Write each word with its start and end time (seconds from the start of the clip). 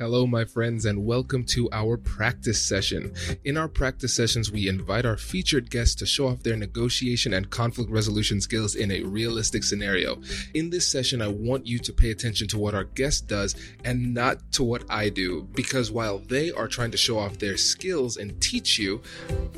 Hello, 0.00 0.26
my 0.26 0.46
friends, 0.46 0.86
and 0.86 1.04
welcome 1.04 1.44
to 1.44 1.68
our 1.72 1.98
practice 1.98 2.58
session. 2.58 3.12
In 3.44 3.58
our 3.58 3.68
practice 3.68 4.16
sessions, 4.16 4.50
we 4.50 4.66
invite 4.66 5.04
our 5.04 5.18
featured 5.18 5.68
guests 5.68 5.94
to 5.96 6.06
show 6.06 6.28
off 6.28 6.42
their 6.42 6.56
negotiation 6.56 7.34
and 7.34 7.50
conflict 7.50 7.90
resolution 7.90 8.40
skills 8.40 8.76
in 8.76 8.90
a 8.90 9.02
realistic 9.02 9.62
scenario. 9.62 10.16
In 10.54 10.70
this 10.70 10.88
session, 10.88 11.20
I 11.20 11.28
want 11.28 11.66
you 11.66 11.78
to 11.80 11.92
pay 11.92 12.12
attention 12.12 12.48
to 12.48 12.58
what 12.58 12.74
our 12.74 12.84
guest 12.84 13.26
does 13.26 13.54
and 13.84 14.14
not 14.14 14.38
to 14.52 14.62
what 14.62 14.84
I 14.88 15.10
do, 15.10 15.46
because 15.54 15.90
while 15.90 16.20
they 16.20 16.50
are 16.50 16.66
trying 16.66 16.92
to 16.92 16.96
show 16.96 17.18
off 17.18 17.38
their 17.38 17.58
skills 17.58 18.16
and 18.16 18.40
teach 18.40 18.78
you, 18.78 19.02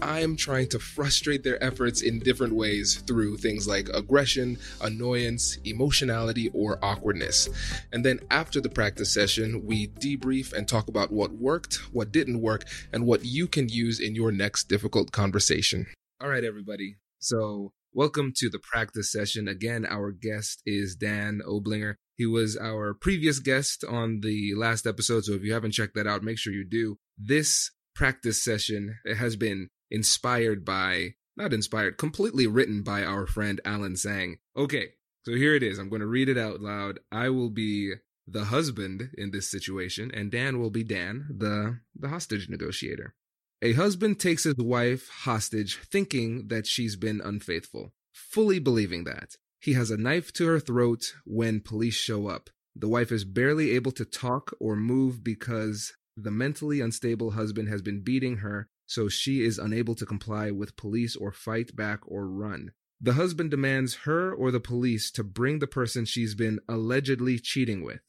I'm 0.03 0.35
trying 0.35 0.71
to 0.71 0.81
frustrate 0.81 1.45
their 1.45 1.63
efforts 1.63 2.03
in 2.03 2.19
different 2.19 2.57
ways 2.57 2.97
through 3.07 3.37
things 3.37 3.69
like 3.69 3.91
aggression, 3.95 4.59
annoyance, 4.81 5.59
emotionality, 5.65 6.51
or 6.53 6.85
awkwardness. 6.85 7.49
And 7.93 8.05
then 8.05 8.19
after 8.33 8.61
the 8.61 8.71
practice 8.71 9.15
session, 9.15 9.65
we 9.65 9.87
debrief 9.87 10.32
and 10.33 10.67
talk 10.67 10.89
about 10.89 11.13
what 11.13 11.33
worked, 11.33 11.75
what 11.93 12.11
didn't 12.11 12.41
work, 12.41 12.65
and 12.91 13.07
what 13.07 13.25
you 13.25 13.47
can 13.47 13.69
use 13.69 14.01
in 14.01 14.15
your 14.15 14.33
next 14.33 14.65
difficult 14.65 15.13
conversation. 15.13 15.87
All 16.21 16.29
right, 16.29 16.43
everybody. 16.43 16.97
So, 17.19 17.73
welcome 17.93 18.33
to 18.37 18.49
the 18.49 18.59
practice 18.59 19.13
session. 19.13 19.47
Again, 19.47 19.85
our 19.85 20.11
guest 20.11 20.63
is 20.65 20.97
Dan 20.97 21.43
Oblinger. 21.47 21.97
He 22.17 22.25
was 22.25 22.57
our 22.57 22.95
previous 22.95 23.41
guest 23.41 23.85
on 23.85 24.21
the 24.21 24.55
last 24.57 24.87
episode. 24.87 25.25
So, 25.25 25.35
if 25.35 25.43
you 25.43 25.53
haven't 25.53 25.73
checked 25.73 25.95
that 25.97 26.07
out, 26.07 26.23
make 26.23 26.39
sure 26.39 26.53
you 26.53 26.65
do. 26.65 26.97
This 27.19 27.71
practice 27.95 28.43
session 28.43 28.97
has 29.19 29.37
been 29.37 29.69
inspired 29.91 30.65
by, 30.65 31.15
not 31.37 31.53
inspired, 31.53 31.99
completely 31.99 32.47
written 32.47 32.83
by 32.83 33.05
our 33.05 33.27
friend 33.27 33.61
Alan 33.67 33.97
Sang. 33.97 34.39
Okay, 34.57 34.95
so 35.25 35.33
here 35.33 35.55
it 35.55 35.63
is. 35.63 35.79
I'm 35.79 35.91
going 35.91 36.01
to 36.01 36.07
read 36.07 36.31
it 36.31 36.39
out 36.39 36.61
loud. 36.61 37.01
I 37.13 37.29
will 37.29 37.51
be 37.51 37.95
the 38.33 38.47
husband 38.47 39.11
in 39.17 39.31
this 39.31 39.51
situation, 39.51 40.11
and 40.13 40.31
Dan 40.31 40.59
will 40.59 40.71
be 40.71 40.85
Dan, 40.85 41.27
the, 41.29 41.79
the 41.95 42.09
hostage 42.09 42.49
negotiator. 42.49 43.15
A 43.61 43.75
husband 43.75 44.19
takes 44.19 44.45
his 44.45 44.57
wife 44.57 45.09
hostage 45.09 45.79
thinking 45.79 46.49
that 46.49 46.67
she's 46.67 46.97
been 46.97 47.21
unfaithful, 47.21 47.93
fully 48.13 48.59
believing 48.59 49.05
that. 49.05 49.37
He 49.61 49.75
has 49.75 49.91
a 49.91 49.97
knife 49.97 50.33
to 50.35 50.47
her 50.47 50.59
throat 50.59 51.15
when 51.25 51.61
police 51.61 51.95
show 51.95 52.27
up. 52.27 52.51
The 52.75 52.89
wife 52.89 53.13
is 53.13 53.25
barely 53.25 53.71
able 53.73 53.93
to 53.93 54.05
talk 54.05 54.53
or 54.59 54.75
move 54.75 55.23
because 55.23 55.93
the 56.17 56.31
mentally 56.31 56.81
unstable 56.81 57.33
husband 57.33 57.69
has 57.69 57.83
been 57.83 58.03
beating 58.03 58.39
her, 58.39 58.69
so 58.87 59.09
she 59.09 59.45
is 59.45 59.59
unable 59.59 59.95
to 59.95 60.07
comply 60.07 60.51
with 60.51 60.77
police 60.77 61.15
or 61.15 61.33
fight 61.33 61.77
back 61.77 62.01
or 62.07 62.27
run. 62.27 62.73
The 63.01 63.15
husband 63.15 63.51
demands 63.51 63.95
her 64.05 64.33
or 64.33 64.51
the 64.51 64.61
police 64.61 65.11
to 65.13 65.25
bring 65.25 65.59
the 65.59 65.67
person 65.67 66.05
she's 66.05 66.35
been 66.35 66.61
allegedly 66.69 67.39
cheating 67.39 67.83
with. 67.83 68.01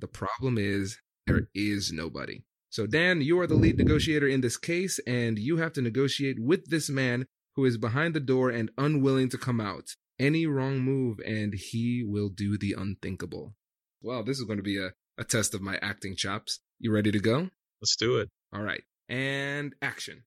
The 0.00 0.08
problem 0.08 0.58
is 0.58 0.98
there 1.26 1.40
mm. 1.40 1.46
is 1.54 1.92
nobody. 1.92 2.42
So, 2.70 2.86
Dan, 2.86 3.20
you 3.20 3.38
are 3.40 3.46
the 3.46 3.54
lead 3.54 3.78
negotiator 3.78 4.28
in 4.28 4.40
this 4.40 4.56
case, 4.56 5.00
and 5.06 5.38
you 5.38 5.56
have 5.56 5.72
to 5.74 5.82
negotiate 5.82 6.36
with 6.38 6.70
this 6.70 6.88
man 6.88 7.26
who 7.56 7.64
is 7.64 7.76
behind 7.76 8.14
the 8.14 8.20
door 8.20 8.50
and 8.50 8.70
unwilling 8.78 9.28
to 9.30 9.38
come 9.38 9.60
out. 9.60 9.90
Any 10.18 10.46
wrong 10.46 10.78
move, 10.78 11.18
and 11.26 11.52
he 11.54 12.04
will 12.06 12.28
do 12.28 12.56
the 12.56 12.74
unthinkable. 12.78 13.54
Well, 14.02 14.22
this 14.22 14.38
is 14.38 14.44
going 14.44 14.58
to 14.58 14.62
be 14.62 14.78
a, 14.78 14.92
a 15.18 15.24
test 15.24 15.54
of 15.54 15.62
my 15.62 15.78
acting 15.82 16.14
chops. 16.14 16.60
You 16.78 16.92
ready 16.92 17.10
to 17.10 17.18
go? 17.18 17.50
Let's 17.82 17.96
do 17.96 18.18
it. 18.18 18.28
All 18.54 18.62
right. 18.62 18.82
And 19.08 19.74
action. 19.82 20.22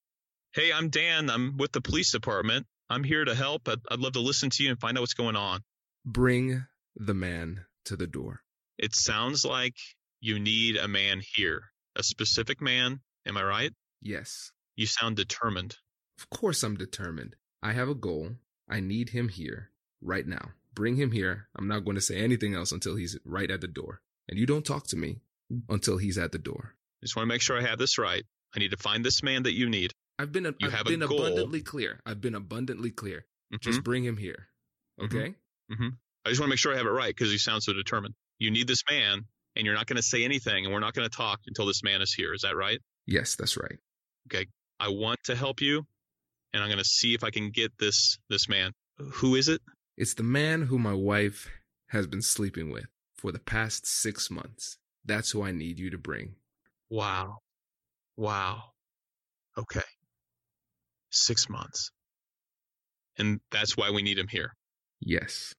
Hey, 0.53 0.71
I'm 0.73 0.89
Dan. 0.89 1.29
I'm 1.29 1.57
with 1.57 1.71
the 1.71 1.81
police 1.81 2.11
department. 2.11 2.65
I'm 2.89 3.03
here 3.03 3.23
to 3.23 3.33
help. 3.33 3.69
I'd, 3.69 3.79
I'd 3.89 3.99
love 3.99 4.13
to 4.13 4.19
listen 4.19 4.49
to 4.51 4.63
you 4.63 4.69
and 4.69 4.79
find 4.79 4.97
out 4.97 5.01
what's 5.01 5.13
going 5.13 5.35
on. 5.35 5.61
Bring 6.05 6.65
the 6.95 7.13
man 7.13 7.65
to 7.85 7.95
the 7.95 8.07
door. 8.07 8.41
It 8.77 8.95
sounds 8.95 9.45
like 9.45 9.75
you 10.19 10.39
need 10.39 10.77
a 10.77 10.87
man 10.87 11.21
here, 11.35 11.61
a 11.95 12.03
specific 12.03 12.61
man. 12.61 12.99
Am 13.25 13.37
I 13.37 13.43
right? 13.43 13.71
Yes. 14.01 14.51
You 14.75 14.85
sound 14.87 15.15
determined. 15.15 15.75
Of 16.19 16.29
course, 16.29 16.63
I'm 16.63 16.75
determined. 16.75 17.35
I 17.61 17.73
have 17.73 17.89
a 17.89 17.95
goal. 17.95 18.31
I 18.69 18.79
need 18.79 19.09
him 19.09 19.29
here 19.29 19.69
right 20.01 20.25
now. 20.25 20.51
Bring 20.73 20.95
him 20.95 21.11
here. 21.11 21.47
I'm 21.55 21.67
not 21.67 21.85
going 21.85 21.95
to 21.95 22.01
say 22.01 22.17
anything 22.17 22.55
else 22.55 22.71
until 22.71 22.95
he's 22.95 23.17
right 23.23 23.49
at 23.49 23.61
the 23.61 23.67
door. 23.67 24.01
And 24.27 24.39
you 24.39 24.45
don't 24.45 24.65
talk 24.65 24.87
to 24.87 24.95
me 24.97 25.19
until 25.69 25.97
he's 25.97 26.17
at 26.17 26.31
the 26.31 26.39
door. 26.39 26.73
I 27.01 27.05
just 27.05 27.15
want 27.15 27.25
to 27.27 27.33
make 27.33 27.41
sure 27.41 27.57
I 27.57 27.61
have 27.61 27.77
this 27.77 27.97
right. 27.97 28.23
I 28.55 28.59
need 28.59 28.71
to 28.71 28.77
find 28.77 29.03
this 29.05 29.21
man 29.21 29.43
that 29.43 29.53
you 29.53 29.69
need. 29.69 29.91
I've 30.17 30.31
been 30.31 30.45
a, 30.45 30.53
You 30.59 30.67
I've 30.67 30.73
have 30.73 30.85
been 30.85 31.01
abundantly 31.01 31.61
clear. 31.61 31.99
I've 32.05 32.21
been 32.21 32.35
abundantly 32.35 32.91
clear. 32.91 33.25
Mhm. 33.53 33.59
Just 33.61 33.83
bring 33.83 34.03
him 34.03 34.17
here. 34.17 34.47
Mhm. 34.99 35.05
Okay? 35.05 35.35
I 36.25 36.29
just 36.29 36.39
want 36.39 36.47
to 36.47 36.53
make 36.53 36.59
sure 36.59 36.73
I 36.73 36.77
have 36.77 36.85
it 36.85 36.91
right 36.91 37.13
because 37.13 37.31
you 37.31 37.37
sound 37.37 37.63
so 37.63 37.73
determined. 37.73 38.15
You 38.39 38.51
need 38.51 38.67
this 38.67 38.83
man, 38.89 39.21
and 39.55 39.65
you're 39.65 39.75
not 39.75 39.87
going 39.87 39.97
to 39.97 40.03
say 40.03 40.23
anything, 40.23 40.65
and 40.65 40.73
we're 40.73 40.79
not 40.79 40.93
going 40.93 41.09
to 41.09 41.15
talk 41.15 41.39
until 41.47 41.65
this 41.65 41.83
man 41.83 42.01
is 42.01 42.13
here. 42.13 42.33
Is 42.33 42.41
that 42.41 42.55
right? 42.55 42.79
Yes, 43.05 43.35
that's 43.35 43.57
right. 43.57 43.77
Okay. 44.27 44.47
I 44.79 44.89
want 44.89 45.19
to 45.25 45.35
help 45.35 45.61
you, 45.61 45.85
and 46.53 46.61
I'm 46.61 46.69
going 46.69 46.79
to 46.79 46.85
see 46.85 47.13
if 47.13 47.23
I 47.23 47.29
can 47.29 47.51
get 47.51 47.71
this 47.79 48.17
this 48.29 48.49
man. 48.49 48.71
Who 48.97 49.35
is 49.35 49.47
it? 49.47 49.61
It's 49.97 50.15
the 50.15 50.23
man 50.23 50.63
who 50.63 50.77
my 50.79 50.93
wife 50.93 51.49
has 51.89 52.07
been 52.07 52.21
sleeping 52.21 52.71
with 52.71 52.85
for 53.15 53.31
the 53.31 53.39
past 53.39 53.85
six 53.85 54.29
months. 54.31 54.77
That's 55.05 55.31
who 55.31 55.43
I 55.43 55.51
need 55.51 55.79
you 55.79 55.91
to 55.91 55.97
bring. 55.97 56.35
Wow. 56.89 57.37
Wow. 58.17 58.63
Okay. 59.57 59.81
Six 61.11 61.49
months. 61.49 61.91
And 63.17 63.39
that's 63.51 63.77
why 63.77 63.91
we 63.91 64.01
need 64.01 64.17
him 64.17 64.27
here. 64.27 64.55
Yes. 64.99 65.53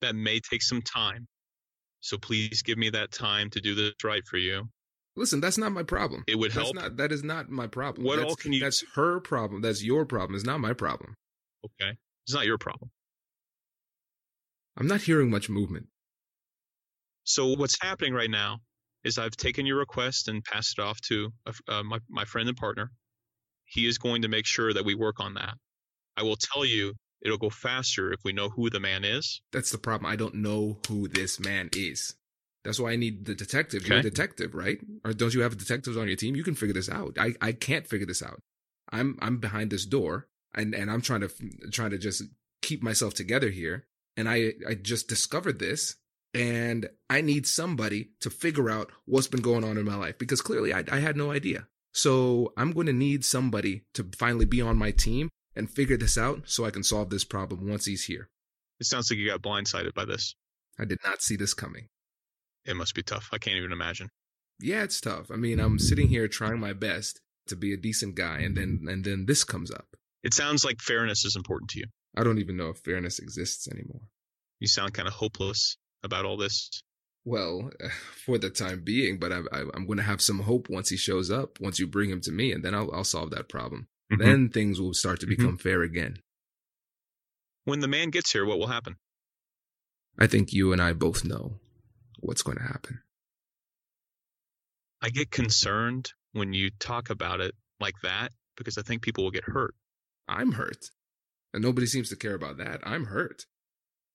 That 0.00 0.14
may 0.14 0.40
take 0.40 0.62
some 0.62 0.82
time. 0.82 1.26
So 2.04 2.18
please 2.18 2.60
give 2.60 2.76
me 2.76 2.90
that 2.90 3.12
time 3.12 3.48
to 3.48 3.62
do 3.62 3.74
this 3.74 3.94
right 4.04 4.22
for 4.26 4.36
you. 4.36 4.68
Listen, 5.16 5.40
that's 5.40 5.56
not 5.56 5.72
my 5.72 5.82
problem. 5.82 6.22
It 6.26 6.38
would 6.38 6.52
That's 6.52 6.64
help. 6.66 6.74
not 6.74 6.96
that 6.98 7.12
is 7.12 7.24
not 7.24 7.48
my 7.48 7.66
problem. 7.66 8.06
What 8.06 8.16
that's, 8.16 8.28
all 8.28 8.36
can 8.36 8.52
you- 8.52 8.60
That's 8.60 8.84
her 8.94 9.20
problem. 9.20 9.62
That's 9.62 9.82
your 9.82 10.04
problem. 10.04 10.34
It's 10.34 10.44
not 10.44 10.60
my 10.60 10.74
problem. 10.74 11.14
Okay. 11.64 11.96
It's 12.26 12.34
not 12.34 12.44
your 12.44 12.58
problem. 12.58 12.90
I'm 14.76 14.86
not 14.86 15.00
hearing 15.00 15.30
much 15.30 15.48
movement. 15.48 15.86
So 17.22 17.54
what's 17.54 17.80
happening 17.80 18.12
right 18.12 18.30
now 18.30 18.58
is 19.02 19.16
I've 19.16 19.36
taken 19.36 19.64
your 19.64 19.78
request 19.78 20.28
and 20.28 20.44
passed 20.44 20.78
it 20.78 20.82
off 20.82 21.00
to 21.08 21.30
uh, 21.68 21.82
my, 21.84 22.00
my 22.10 22.26
friend 22.26 22.50
and 22.50 22.56
partner. 22.58 22.90
He 23.64 23.86
is 23.86 23.96
going 23.96 24.22
to 24.22 24.28
make 24.28 24.44
sure 24.44 24.74
that 24.74 24.84
we 24.84 24.94
work 24.94 25.20
on 25.20 25.34
that. 25.34 25.54
I 26.18 26.22
will 26.22 26.36
tell 26.36 26.66
you 26.66 26.92
it'll 27.24 27.38
go 27.38 27.50
faster 27.50 28.12
if 28.12 28.20
we 28.24 28.32
know 28.32 28.50
who 28.50 28.70
the 28.70 28.80
man 28.80 29.04
is. 29.04 29.40
That's 29.52 29.70
the 29.70 29.78
problem. 29.78 30.10
I 30.10 30.16
don't 30.16 30.36
know 30.36 30.78
who 30.88 31.08
this 31.08 31.40
man 31.40 31.70
is. 31.74 32.14
That's 32.64 32.80
why 32.80 32.92
I 32.92 32.96
need 32.96 33.26
the 33.26 33.34
detective. 33.34 33.86
You're 33.86 33.98
a 33.98 34.02
detective, 34.02 34.54
right? 34.54 34.78
Or 35.04 35.12
don't 35.12 35.34
you 35.34 35.42
have 35.42 35.58
detectives 35.58 35.96
on 35.96 36.06
your 36.06 36.16
team? 36.16 36.34
You 36.34 36.44
can 36.44 36.54
figure 36.54 36.74
this 36.74 36.88
out. 36.88 37.16
I, 37.18 37.34
I 37.40 37.52
can't 37.52 37.86
figure 37.86 38.06
this 38.06 38.22
out. 38.22 38.40
I'm 38.90 39.18
I'm 39.20 39.38
behind 39.38 39.70
this 39.70 39.84
door 39.84 40.28
and, 40.54 40.74
and 40.74 40.90
I'm 40.90 41.00
trying 41.00 41.20
to 41.20 41.30
trying 41.70 41.90
to 41.90 41.98
just 41.98 42.22
keep 42.62 42.82
myself 42.82 43.14
together 43.14 43.50
here. 43.50 43.86
And 44.16 44.28
I 44.28 44.52
I 44.66 44.74
just 44.74 45.08
discovered 45.08 45.58
this 45.58 45.96
and 46.32 46.88
I 47.10 47.20
need 47.20 47.46
somebody 47.46 48.10
to 48.20 48.30
figure 48.30 48.70
out 48.70 48.90
what's 49.04 49.28
been 49.28 49.42
going 49.42 49.64
on 49.64 49.76
in 49.76 49.84
my 49.84 49.96
life 49.96 50.18
because 50.18 50.40
clearly 50.40 50.72
I, 50.72 50.84
I 50.90 51.00
had 51.00 51.16
no 51.16 51.30
idea. 51.30 51.66
So 51.92 52.52
I'm 52.56 52.72
going 52.72 52.88
to 52.88 52.92
need 52.92 53.24
somebody 53.24 53.84
to 53.94 54.08
finally 54.18 54.46
be 54.46 54.60
on 54.60 54.76
my 54.76 54.90
team 54.90 55.28
and 55.56 55.70
figure 55.70 55.96
this 55.96 56.18
out 56.18 56.42
so 56.46 56.64
I 56.64 56.70
can 56.70 56.82
solve 56.82 57.10
this 57.10 57.24
problem 57.24 57.68
once 57.68 57.86
he's 57.86 58.04
here. 58.04 58.28
It 58.80 58.86
sounds 58.86 59.10
like 59.10 59.18
you 59.18 59.28
got 59.28 59.42
blindsided 59.42 59.94
by 59.94 60.04
this. 60.04 60.34
I 60.78 60.84
did 60.84 60.98
not 61.04 61.22
see 61.22 61.36
this 61.36 61.54
coming. 61.54 61.88
It 62.64 62.76
must 62.76 62.94
be 62.94 63.02
tough. 63.02 63.28
I 63.32 63.38
can't 63.38 63.56
even 63.56 63.72
imagine. 63.72 64.08
Yeah, 64.60 64.82
it's 64.82 65.00
tough. 65.00 65.30
I 65.30 65.36
mean, 65.36 65.60
I'm 65.60 65.78
sitting 65.78 66.08
here 66.08 66.28
trying 66.28 66.60
my 66.60 66.72
best 66.72 67.20
to 67.48 67.56
be 67.56 67.72
a 67.72 67.76
decent 67.76 68.14
guy 68.14 68.38
and 68.38 68.56
then 68.56 68.80
and 68.88 69.04
then 69.04 69.26
this 69.26 69.44
comes 69.44 69.70
up. 69.70 69.96
It 70.22 70.32
sounds 70.32 70.64
like 70.64 70.80
fairness 70.80 71.24
is 71.24 71.36
important 71.36 71.70
to 71.70 71.80
you. 71.80 71.86
I 72.16 72.24
don't 72.24 72.38
even 72.38 72.56
know 72.56 72.70
if 72.70 72.78
fairness 72.78 73.18
exists 73.18 73.68
anymore. 73.68 74.00
You 74.60 74.68
sound 74.68 74.94
kind 74.94 75.08
of 75.08 75.14
hopeless 75.14 75.76
about 76.02 76.24
all 76.24 76.36
this. 76.36 76.82
Well, 77.24 77.70
for 78.24 78.38
the 78.38 78.50
time 78.50 78.82
being, 78.84 79.18
but 79.18 79.32
I, 79.32 79.40
I, 79.52 79.64
I'm 79.74 79.86
going 79.86 79.98
to 79.98 80.02
have 80.04 80.22
some 80.22 80.40
hope 80.40 80.68
once 80.70 80.88
he 80.88 80.96
shows 80.96 81.30
up. 81.30 81.60
Once 81.60 81.78
you 81.78 81.86
bring 81.86 82.10
him 82.10 82.20
to 82.22 82.32
me, 82.32 82.52
and 82.52 82.64
then 82.64 82.74
I'll, 82.74 82.90
I'll 82.94 83.04
solve 83.04 83.30
that 83.30 83.48
problem. 83.48 83.88
Mhm. 84.12 84.18
Then 84.18 84.48
things 84.50 84.80
will 84.80 84.94
start 84.94 85.20
to 85.20 85.26
Mhm. 85.26 85.30
become 85.30 85.58
fair 85.58 85.82
again. 85.82 86.22
When 87.64 87.80
the 87.80 87.88
man 87.88 88.10
gets 88.10 88.30
here, 88.32 88.44
what 88.44 88.58
will 88.58 88.66
happen? 88.66 88.96
I 90.18 90.26
think 90.26 90.52
you 90.52 90.72
and 90.72 90.80
I 90.80 90.92
both 90.92 91.24
know 91.24 91.60
what's 92.20 92.42
going 92.42 92.58
to 92.58 92.64
happen. 92.64 93.02
I 95.00 95.10
get 95.10 95.30
concerned 95.30 96.12
when 96.32 96.52
you 96.52 96.70
talk 96.70 97.10
about 97.10 97.40
it 97.40 97.54
like 97.80 97.94
that 98.02 98.32
because 98.56 98.78
I 98.78 98.82
think 98.82 99.02
people 99.02 99.24
will 99.24 99.30
get 99.30 99.44
hurt. 99.44 99.74
I'm 100.28 100.52
hurt, 100.52 100.90
and 101.52 101.62
nobody 101.62 101.86
seems 101.86 102.08
to 102.10 102.16
care 102.16 102.34
about 102.34 102.56
that. 102.58 102.80
I'm 102.86 103.06
hurt, 103.06 103.46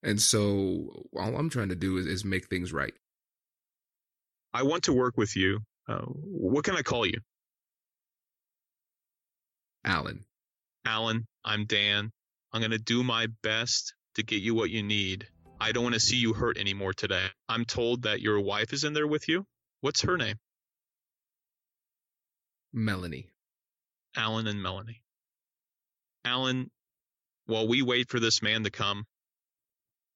and 0.02 0.20
so 0.22 1.08
all 1.14 1.36
I'm 1.38 1.50
trying 1.50 1.70
to 1.70 1.76
do 1.76 1.98
is, 1.98 2.08
is 2.08 2.26
make 2.26 2.48
things 2.48 2.74
right. 2.74 2.94
I 4.54 4.64
want 4.64 4.84
to 4.86 4.94
work 4.94 5.18
with 5.18 5.36
you. 5.36 5.60
Uh, 5.88 6.06
what 6.06 6.64
can 6.64 6.76
I 6.76 6.82
call 6.82 7.06
you? 7.06 7.20
Alan. 9.84 10.26
Alan, 10.86 11.26
I'm 11.44 11.66
Dan. 11.66 12.12
I'm 12.52 12.62
going 12.62 12.72
to 12.72 12.78
do 12.78 13.04
my 13.04 13.28
best 13.44 13.94
to 14.16 14.24
get 14.24 14.42
you 14.42 14.56
what 14.56 14.70
you 14.70 14.84
need. 14.84 15.28
I 15.60 15.72
don't 15.72 15.84
want 15.84 15.96
to 15.96 16.00
see 16.00 16.18
you 16.18 16.34
hurt 16.34 16.58
anymore 16.58 16.94
today. 16.94 17.28
I'm 17.48 17.66
told 17.66 18.04
that 18.04 18.22
your 18.22 18.40
wife 18.40 18.74
is 18.74 18.84
in 18.84 18.94
there 18.94 19.08
with 19.08 19.28
you. 19.28 19.46
What's 19.82 20.02
her 20.02 20.18
name? 20.18 20.36
Melanie. 22.74 23.30
Alan 24.16 24.48
and 24.48 24.62
Melanie. 24.62 25.02
Alan, 26.26 26.70
while 27.46 27.68
we 27.68 27.82
wait 27.82 28.10
for 28.10 28.20
this 28.20 28.42
man 28.42 28.64
to 28.64 28.72
come, 28.72 29.06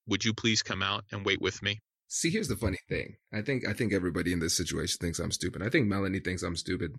would 0.07 0.25
you 0.25 0.33
please 0.33 0.61
come 0.61 0.83
out 0.83 1.03
and 1.11 1.25
wait 1.25 1.41
with 1.41 1.61
me? 1.61 1.79
See, 2.07 2.29
here's 2.29 2.47
the 2.47 2.55
funny 2.55 2.77
thing. 2.89 3.15
I 3.33 3.41
think 3.41 3.67
I 3.67 3.73
think 3.73 3.93
everybody 3.93 4.33
in 4.33 4.39
this 4.39 4.55
situation 4.55 4.97
thinks 4.99 5.19
I'm 5.19 5.31
stupid. 5.31 5.63
I 5.63 5.69
think 5.69 5.87
Melanie 5.87 6.19
thinks 6.19 6.43
I'm 6.43 6.55
stupid. 6.55 6.95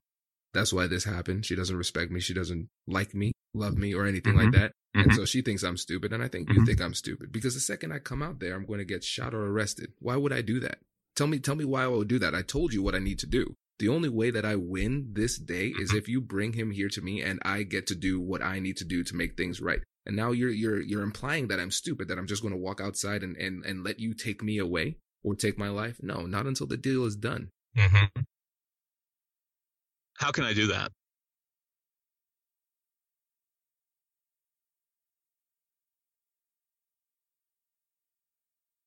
That's 0.54 0.72
why 0.72 0.86
this 0.86 1.04
happened. 1.04 1.44
She 1.44 1.54
doesn't 1.56 1.76
respect 1.76 2.10
me. 2.10 2.20
She 2.20 2.32
doesn't 2.32 2.68
like 2.86 3.14
me, 3.14 3.32
love 3.52 3.76
me, 3.76 3.92
or 3.94 4.06
anything 4.06 4.34
Mhm. 4.34 4.42
like 4.44 4.52
that. 4.52 4.72
And 4.94 5.10
Mhm. 5.10 5.16
so 5.16 5.24
she 5.24 5.42
thinks 5.42 5.62
I'm 5.64 5.76
stupid. 5.76 6.12
And 6.12 6.22
I 6.22 6.28
think 6.28 6.48
you 6.48 6.60
Mhm. 6.60 6.66
think 6.66 6.80
I'm 6.80 6.94
stupid 6.94 7.32
because 7.32 7.54
the 7.54 7.60
second 7.60 7.92
I 7.92 7.98
come 7.98 8.22
out 8.22 8.38
there, 8.38 8.54
I'm 8.54 8.64
going 8.64 8.78
to 8.78 8.84
get 8.84 9.02
shot 9.04 9.34
or 9.34 9.44
arrested. 9.46 9.92
Why 9.98 10.16
would 10.16 10.32
I 10.32 10.40
do 10.40 10.60
that? 10.60 10.78
Tell 11.16 11.26
me, 11.26 11.38
tell 11.40 11.56
me 11.56 11.64
why 11.64 11.82
I 11.84 11.88
would 11.88 12.08
do 12.08 12.18
that. 12.20 12.34
I 12.34 12.42
told 12.42 12.72
you 12.72 12.82
what 12.82 12.94
I 12.94 13.00
need 13.00 13.18
to 13.18 13.26
do. 13.26 13.54
The 13.80 13.88
only 13.88 14.08
way 14.08 14.30
that 14.30 14.44
I 14.44 14.54
win 14.54 15.12
this 15.14 15.36
day 15.36 15.68
is 15.68 15.88
Mm-hmm. 15.90 15.96
if 15.98 16.08
you 16.08 16.20
bring 16.20 16.52
him 16.52 16.70
here 16.70 16.88
to 16.88 17.02
me 17.02 17.20
and 17.22 17.40
I 17.44 17.64
get 17.64 17.88
to 17.88 17.96
do 17.96 18.20
what 18.20 18.40
I 18.42 18.60
need 18.60 18.76
to 18.78 18.84
do 18.84 19.02
to 19.02 19.16
make 19.16 19.36
things 19.36 19.60
right. 19.60 19.82
And 20.06 20.14
now 20.14 20.30
you're 20.32 20.50
you're 20.50 20.80
you're 20.80 21.02
implying 21.02 21.48
that 21.48 21.58
I'm 21.58 21.70
stupid, 21.72 22.06
that 22.08 22.18
I'm 22.18 22.26
just 22.28 22.42
going 22.42 22.52
to 22.54 22.58
walk 22.60 22.80
outside 22.80 23.22
and, 23.24 23.36
and, 23.36 23.64
and 23.64 23.82
let 23.82 23.98
you 23.98 24.14
take 24.14 24.42
me 24.44 24.58
away 24.58 24.98
or 25.24 25.34
take 25.34 25.58
my 25.58 25.70
life. 25.70 25.96
No, 26.02 26.26
not 26.26 26.46
until 26.46 26.66
the 26.68 26.76
deal 26.76 27.04
is 27.04 27.16
done. 27.16 27.48
Mm-hmm. 27.76 28.22
How 30.18 30.30
can 30.30 30.44
I 30.44 30.54
do 30.54 30.68
that? 30.68 30.90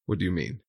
What 0.06 0.20
do 0.20 0.26
you 0.26 0.32
mean? 0.32 0.62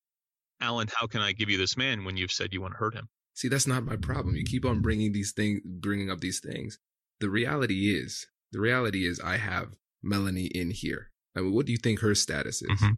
Alan, 0.61 0.89
how 0.93 1.07
can 1.07 1.21
I 1.21 1.31
give 1.31 1.49
you 1.49 1.57
this 1.57 1.77
man 1.77 2.03
when 2.03 2.17
you've 2.17 2.31
said 2.31 2.53
you 2.53 2.61
want 2.61 2.73
to 2.73 2.77
hurt 2.77 2.93
him? 2.93 3.07
See, 3.33 3.47
that's 3.47 3.67
not 3.67 3.85
my 3.85 3.95
problem. 3.95 4.35
You 4.35 4.43
keep 4.43 4.65
on 4.65 4.81
bringing 4.81 5.13
these 5.13 5.31
things, 5.31 5.61
bringing 5.65 6.11
up 6.11 6.19
these 6.19 6.41
things. 6.41 6.77
The 7.21 7.29
reality 7.29 7.95
is, 7.95 8.27
the 8.51 8.59
reality 8.59 9.07
is, 9.07 9.19
I 9.21 9.37
have 9.37 9.75
Melanie 10.03 10.47
in 10.47 10.71
here. 10.71 11.09
I 11.35 11.41
mean, 11.41 11.53
what 11.53 11.65
do 11.65 11.71
you 11.71 11.77
think 11.77 11.99
her 11.99 12.15
status 12.15 12.61
is? 12.61 12.69
Mhm. 12.69 12.95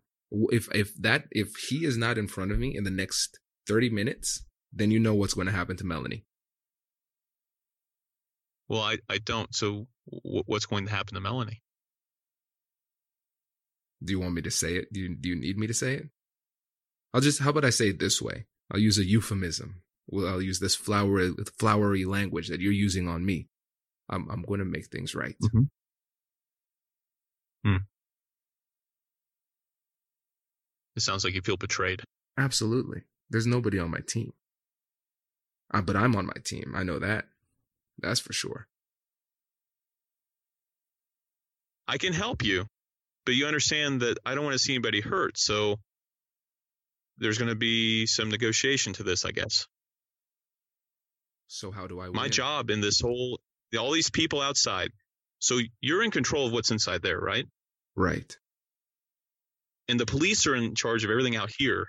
If 0.51 0.67
if 0.73 0.95
that 0.95 1.27
if 1.31 1.55
he 1.69 1.85
is 1.85 1.97
not 1.97 2.17
in 2.17 2.27
front 2.27 2.51
of 2.51 2.57
me 2.57 2.75
in 2.75 2.85
the 2.85 2.89
next 2.91 3.39
thirty 3.67 3.89
minutes, 3.89 4.43
then 4.71 4.89
you 4.89 4.99
know 4.99 5.13
what's 5.13 5.33
going 5.33 5.47
to 5.47 5.53
happen 5.53 5.77
to 5.77 5.83
Melanie. 5.85 6.25
Well, 8.71 8.83
I, 8.83 9.00
I 9.09 9.18
don't. 9.19 9.53
So 9.53 9.88
w- 10.23 10.44
what's 10.47 10.65
going 10.65 10.85
to 10.88 10.91
happen 10.94 11.15
to 11.15 11.21
Melanie? 11.21 11.62
Do 14.01 14.13
you 14.13 14.21
want 14.21 14.33
me 14.35 14.44
to 14.44 14.51
say 14.51 14.77
it? 14.77 14.94
Do 14.94 15.01
you 15.01 15.15
do 15.15 15.27
you 15.29 15.35
need 15.35 15.57
me 15.57 15.68
to 15.68 15.73
say 15.73 15.95
it? 15.95 16.09
I'll 17.13 17.21
just. 17.21 17.41
How 17.41 17.50
about 17.50 17.65
I 17.65 17.71
say 17.71 17.89
it 17.89 18.00
this 18.00 18.21
way? 18.21 18.45
I'll 18.71 18.79
use 18.79 18.97
a 18.97 19.06
euphemism. 19.06 19.81
Well, 20.07 20.27
I'll 20.29 20.41
use 20.41 20.62
this 20.62 20.75
flowery 20.75 21.33
flowery 21.59 22.06
language 22.06 22.47
that 22.47 22.62
you're 22.62 22.71
using 22.71 23.09
on 23.09 23.25
me. 23.25 23.50
I'm 24.09 24.29
I'm 24.31 24.44
going 24.44 24.59
to 24.59 24.65
make 24.65 24.88
things 24.88 25.15
right. 25.15 25.35
Mhm. 25.44 25.69
Hmm. 27.65 27.77
It 30.95 31.01
sounds 31.01 31.25
like 31.25 31.35
you 31.35 31.41
feel 31.41 31.57
betrayed. 31.57 32.03
Absolutely. 32.38 33.03
There's 33.29 33.47
nobody 33.47 33.79
on 33.79 33.91
my 33.91 34.00
team. 34.07 34.31
Uh, 35.73 35.81
but 35.81 35.97
I'm 35.97 36.15
on 36.15 36.25
my 36.27 36.39
team. 36.45 36.73
I 36.75 36.83
know 36.83 37.00
that. 37.00 37.25
That's 38.01 38.19
for 38.19 38.33
sure. 38.33 38.68
I 41.88 41.98
can 41.98 42.13
help 42.13 42.44
you, 42.44 42.65
but 43.25 43.36
you 43.36 43.45
understand 43.48 44.01
that 44.01 44.18
I 44.25 44.36
don't 44.36 44.44
want 44.45 44.53
to 44.56 44.59
see 44.59 44.74
anybody 44.74 45.01
hurt. 45.01 45.38
So 45.38 45.77
there's 47.18 47.38
going 47.38 47.50
to 47.50 47.56
be 47.56 48.06
some 48.07 48.30
negotiation 48.30 48.94
to 48.94 49.03
this, 49.03 49.25
I 49.25 49.31
guess. 49.31 49.68
So 51.48 51.71
how 51.71 51.88
do 51.88 52.00
I 52.00 52.06
win? 52.06 52.15
My 52.15 52.30
job 52.30 52.69
in 52.69 52.81
this 52.81 53.01
whole, 53.01 53.39
all 53.77 53.92
these 53.92 54.09
people 54.09 54.42
outside. 54.42 54.89
So 55.39 55.59
you're 55.81 56.04
in 56.04 56.12
control 56.12 56.47
of 56.47 56.54
what's 56.54 56.71
inside 56.71 57.01
there, 57.01 57.19
right? 57.19 57.45
Right. 57.95 58.38
and 59.89 60.00
the 60.00 60.06
police 60.06 60.47
are 60.47 60.56
in 60.56 60.75
charge 60.75 61.04
of 61.04 61.09
everything 61.12 61.36
out 61.36 61.51
here 61.57 61.88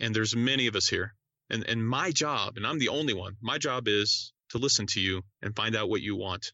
and 0.00 0.14
there's 0.14 0.36
many 0.36 0.66
of 0.66 0.76
us 0.76 0.88
here 0.88 1.14
and 1.48 1.64
and 1.66 1.88
my 1.88 2.10
job 2.10 2.56
and 2.56 2.66
i'm 2.66 2.78
the 2.78 2.88
only 2.90 3.14
one 3.14 3.36
my 3.40 3.56
job 3.58 3.88
is 3.88 4.32
to 4.50 4.58
listen 4.58 4.86
to 4.86 5.00
you 5.00 5.22
and 5.42 5.54
find 5.54 5.76
out 5.76 5.88
what 5.88 6.02
you 6.02 6.16
want 6.16 6.52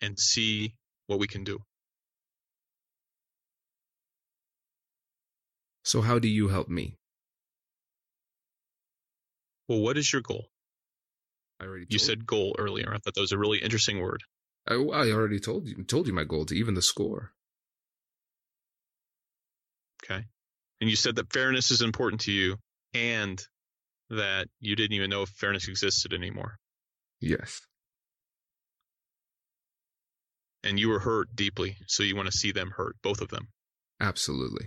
and 0.00 0.18
see 0.18 0.74
what 1.06 1.18
we 1.18 1.26
can 1.26 1.44
do. 1.44 1.58
So 5.84 6.00
how 6.00 6.18
do 6.18 6.28
you 6.28 6.48
help 6.48 6.68
me? 6.68 6.96
well 9.68 9.80
what 9.80 9.96
is 9.96 10.12
your 10.12 10.22
goal? 10.22 10.46
I 11.60 11.64
already 11.64 11.86
you 11.88 11.98
said 11.98 12.26
goal 12.26 12.54
earlier. 12.58 12.92
I 12.92 12.98
thought 12.98 13.14
that 13.14 13.20
was 13.20 13.32
a 13.32 13.38
really 13.38 13.58
interesting 13.58 14.00
word. 14.00 14.22
I, 14.66 14.74
I 14.74 15.10
already 15.10 15.40
told 15.40 15.66
you 15.66 15.82
told 15.84 16.06
you 16.06 16.12
my 16.12 16.24
goal 16.24 16.44
to 16.46 16.54
even 16.54 16.74
the 16.74 16.82
score. 16.82 17.32
okay. 20.04 20.24
And 20.80 20.90
you 20.90 20.96
said 20.96 21.16
that 21.16 21.32
fairness 21.32 21.70
is 21.70 21.80
important 21.80 22.22
to 22.22 22.32
you 22.32 22.56
and 22.92 23.40
that 24.10 24.48
you 24.60 24.74
didn't 24.76 24.94
even 24.94 25.10
know 25.10 25.22
if 25.22 25.28
fairness 25.30 25.68
existed 25.68 26.12
anymore 26.12 26.56
Yes. 27.22 27.60
and 30.64 30.78
you 30.78 30.88
were 30.88 31.00
hurt 31.00 31.34
deeply 31.34 31.76
so 31.86 32.02
you 32.02 32.14
want 32.14 32.30
to 32.30 32.36
see 32.36 32.52
them 32.52 32.72
hurt 32.76 32.96
both 33.02 33.20
of 33.20 33.28
them 33.28 33.48
Absolutely. 34.02 34.66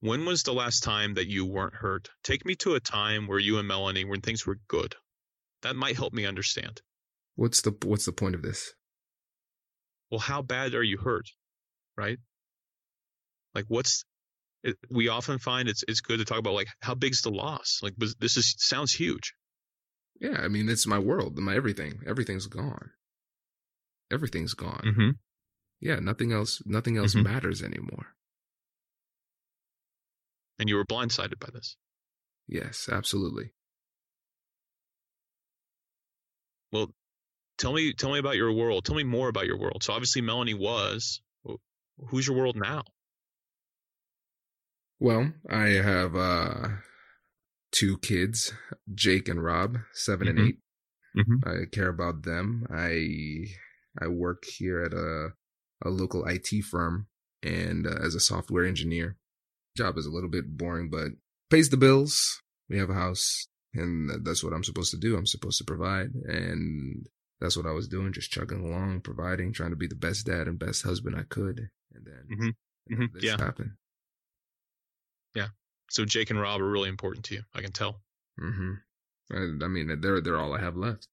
When 0.00 0.24
was 0.24 0.42
the 0.42 0.54
last 0.54 0.82
time 0.82 1.14
that 1.14 1.28
you 1.28 1.44
weren't 1.44 1.74
hurt? 1.74 2.08
Take 2.24 2.46
me 2.46 2.54
to 2.56 2.76
a 2.76 2.80
time 2.80 3.26
where 3.26 3.38
you 3.38 3.58
and 3.58 3.68
Melanie, 3.68 4.06
when 4.06 4.22
things 4.22 4.46
were 4.46 4.58
good. 4.68 4.94
That 5.60 5.76
might 5.76 5.96
help 5.96 6.14
me 6.14 6.24
understand. 6.24 6.80
What's 7.34 7.60
the 7.60 7.76
what's 7.84 8.06
the 8.06 8.12
point 8.12 8.36
of 8.36 8.42
this? 8.42 8.72
Well, 10.10 10.20
how 10.20 10.40
bad 10.40 10.74
are 10.74 10.82
you 10.82 10.96
hurt? 10.96 11.28
Right? 11.94 12.18
Like, 13.54 13.66
what's 13.68 14.06
it, 14.62 14.76
we 14.90 15.08
often 15.08 15.38
find 15.38 15.68
it's 15.68 15.84
it's 15.88 16.00
good 16.00 16.18
to 16.18 16.24
talk 16.24 16.38
about 16.38 16.54
like 16.54 16.68
how 16.80 16.94
big's 16.94 17.22
the 17.22 17.30
loss? 17.30 17.80
Like, 17.82 17.94
this 18.18 18.36
is 18.36 18.54
sounds 18.58 18.92
huge. 18.92 19.34
Yeah, 20.20 20.40
I 20.40 20.48
mean 20.48 20.68
it's 20.68 20.86
my 20.86 20.98
world, 20.98 21.38
my 21.38 21.54
everything. 21.54 22.00
Everything's 22.06 22.46
gone. 22.46 22.90
Everything's 24.10 24.54
gone. 24.54 24.82
Mm-hmm. 24.84 25.10
Yeah, 25.80 26.00
nothing 26.00 26.32
else 26.32 26.60
nothing 26.66 26.96
else 26.96 27.14
Mhm. 27.14 27.24
matters 27.24 27.62
anymore. 27.62 28.14
And 30.58 30.68
you 30.68 30.74
were 30.74 30.84
blindsided 30.84 31.38
by 31.38 31.50
this. 31.52 31.76
Yes, 32.48 32.88
absolutely. 32.90 33.52
Well, 36.72 36.92
tell 37.58 37.72
me 37.72 37.92
tell 37.92 38.12
me 38.12 38.18
about 38.18 38.36
your 38.36 38.52
world. 38.52 38.84
Tell 38.84 38.96
me 38.96 39.04
more 39.04 39.28
about 39.28 39.46
your 39.46 39.58
world. 39.58 39.82
So 39.82 39.92
obviously 39.92 40.22
Melanie 40.22 40.54
was. 40.54 41.20
Who's 42.10 42.26
your 42.28 42.36
world 42.36 42.56
now? 42.56 42.84
Well, 45.00 45.32
I 45.48 45.68
have 45.68 46.16
uh 46.16 46.68
two 47.72 47.98
kids, 47.98 48.52
Jake 48.94 49.28
and 49.28 49.42
Rob, 49.42 49.78
7 49.92 50.26
Mhm. 50.26 50.30
and 50.30 50.38
8. 50.40 50.58
Mhm. 51.16 51.46
I 51.46 51.66
care 51.66 51.88
about 51.88 52.22
them. 52.22 52.66
I 52.70 53.46
I 54.00 54.08
work 54.08 54.44
here 54.44 54.82
at 54.82 54.92
a 54.92 55.34
a 55.82 55.90
local 55.90 56.24
IT 56.26 56.62
firm 56.62 57.06
and 57.42 57.86
uh, 57.86 57.98
as 58.02 58.14
a 58.16 58.20
software 58.20 58.64
engineer. 58.64 59.16
Job 59.76 59.96
is 59.98 60.06
a 60.06 60.10
little 60.10 60.30
bit 60.30 60.56
boring 60.56 60.90
but 60.90 61.12
pays 61.50 61.68
the 61.70 61.76
bills. 61.76 62.42
We 62.68 62.78
have 62.78 62.90
a 62.90 62.94
house 62.94 63.46
and 63.74 64.24
that's 64.26 64.42
what 64.42 64.52
I'm 64.52 64.64
supposed 64.64 64.90
to 64.92 64.98
do. 64.98 65.16
I'm 65.16 65.26
supposed 65.26 65.58
to 65.58 65.64
provide 65.64 66.12
and 66.24 67.06
that's 67.40 67.56
what 67.56 67.66
I 67.66 67.70
was 67.72 67.86
doing, 67.86 68.12
just 68.12 68.32
chugging 68.32 68.64
along, 68.64 69.02
providing, 69.02 69.52
trying 69.52 69.70
to 69.70 69.76
be 69.76 69.86
the 69.86 69.94
best 69.94 70.26
dad 70.26 70.48
and 70.48 70.58
best 70.58 70.82
husband 70.82 71.14
I 71.16 71.22
could. 71.22 71.70
And 71.94 72.04
then 72.06 72.26
Mhm. 72.30 72.54
then 72.88 72.98
Mhm. 72.98 73.12
this 73.12 73.24
Yeah. 73.24 73.36
happened. 73.38 73.72
So 75.90 76.04
Jake 76.04 76.30
and 76.30 76.40
Rob 76.40 76.60
are 76.60 76.70
really 76.70 76.88
important 76.88 77.24
to 77.26 77.34
you. 77.34 77.42
I 77.54 77.62
can 77.62 77.72
tell. 77.72 78.00
Mm-hmm. 78.40 78.72
I, 79.32 79.64
I 79.64 79.68
mean, 79.68 80.00
they're 80.00 80.20
they're 80.20 80.38
all 80.38 80.54
I 80.54 80.60
have 80.60 80.76
left. 80.76 81.08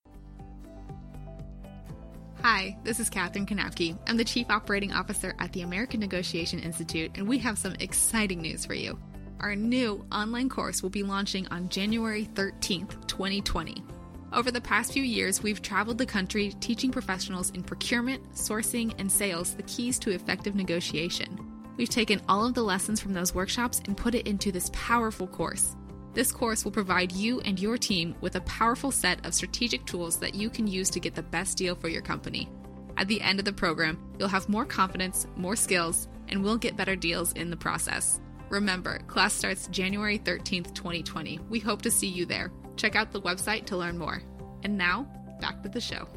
Hi, 2.41 2.77
this 2.83 2.99
is 2.99 3.09
Katherine 3.09 3.47
Knapke. 3.47 3.97
I'm 4.07 4.17
the 4.17 4.23
Chief 4.23 4.49
Operating 4.49 4.93
Officer 4.93 5.33
at 5.39 5.51
the 5.53 5.61
American 5.61 5.99
Negotiation 5.99 6.59
Institute, 6.59 7.11
and 7.15 7.27
we 7.27 7.39
have 7.39 7.57
some 7.57 7.73
exciting 7.79 8.41
news 8.41 8.65
for 8.65 8.75
you. 8.75 8.99
Our 9.39 9.55
new 9.55 10.05
online 10.11 10.49
course 10.49 10.83
will 10.83 10.91
be 10.91 11.03
launching 11.03 11.47
on 11.47 11.69
January 11.69 12.29
13th, 12.35 13.07
2020. 13.07 13.83
Over 14.31 14.51
the 14.51 14.61
past 14.61 14.93
few 14.93 15.01
years, 15.01 15.41
we've 15.41 15.61
traveled 15.61 15.97
the 15.97 16.05
country 16.05 16.53
teaching 16.59 16.91
professionals 16.91 17.49
in 17.51 17.63
procurement, 17.63 18.33
sourcing, 18.33 18.93
and 18.99 19.11
sales 19.11 19.55
the 19.55 19.63
keys 19.63 19.97
to 19.99 20.11
effective 20.11 20.55
negotiation. 20.55 21.54
We've 21.77 21.89
taken 21.89 22.21
all 22.29 22.45
of 22.45 22.53
the 22.53 22.63
lessons 22.63 23.01
from 23.01 23.13
those 23.13 23.35
workshops 23.35 23.81
and 23.85 23.97
put 23.97 24.15
it 24.15 24.27
into 24.27 24.51
this 24.51 24.69
powerful 24.73 25.27
course. 25.27 25.75
This 26.13 26.31
course 26.31 26.63
will 26.63 26.71
provide 26.71 27.11
you 27.11 27.41
and 27.41 27.59
your 27.59 27.77
team 27.77 28.15
with 28.21 28.35
a 28.35 28.41
powerful 28.41 28.91
set 28.91 29.25
of 29.25 29.33
strategic 29.33 29.85
tools 29.85 30.17
that 30.19 30.33
you 30.33 30.49
can 30.49 30.65
use 30.65 30.89
to 30.91 30.99
get 31.01 31.13
the 31.13 31.23
best 31.23 31.57
deal 31.57 31.75
for 31.75 31.89
your 31.89 32.01
company. 32.01 32.49
At 32.97 33.09
the 33.09 33.19
end 33.19 33.39
of 33.39 33.45
the 33.45 33.51
program, 33.51 33.99
you'll 34.17 34.29
have 34.29 34.47
more 34.47 34.63
confidence, 34.63 35.27
more 35.35 35.57
skills, 35.57 36.07
and 36.29 36.41
we'll 36.41 36.57
get 36.57 36.77
better 36.77 36.95
deals 36.95 37.33
in 37.33 37.49
the 37.49 37.57
process. 37.57 38.21
Remember, 38.49 38.99
class 39.07 39.33
starts 39.33 39.67
January 39.67 40.17
13th, 40.19 40.73
2020. 40.73 41.39
We 41.49 41.59
hope 41.59 41.81
to 41.81 41.91
see 41.91 42.07
you 42.07 42.25
there. 42.25 42.51
Check 42.77 42.95
out 42.95 43.11
the 43.11 43.21
website 43.21 43.65
to 43.65 43.77
learn 43.77 43.97
more. 43.97 44.21
And 44.63 44.77
now, 44.77 45.07
back 45.41 45.61
to 45.63 45.69
the 45.69 45.81
show. 45.81 46.07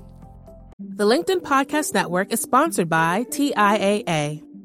The 0.79 1.05
LinkedIn 1.05 1.41
Podcast 1.41 1.93
Network 1.93 2.33
is 2.33 2.41
sponsored 2.41 2.88
by 2.88 3.25
TIAA. 3.25 4.48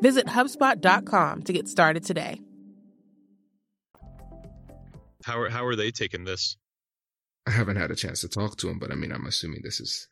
Visit 0.00 0.26
HubSpot.com 0.26 1.42
to 1.42 1.52
get 1.52 1.68
started 1.68 2.04
today. 2.04 2.40
How 5.24 5.40
are, 5.40 5.50
how 5.50 5.66
are 5.66 5.76
they 5.76 5.90
taking 5.90 6.24
this? 6.24 6.56
I 7.46 7.50
haven't 7.50 7.76
had 7.76 7.90
a 7.90 7.96
chance 7.96 8.22
to 8.22 8.28
talk 8.28 8.56
to 8.58 8.68
him, 8.68 8.78
but 8.78 8.90
I 8.90 8.94
mean, 8.94 9.12
I'm 9.12 9.26
assuming 9.26 9.60
this 9.62 9.80
is 9.80 10.08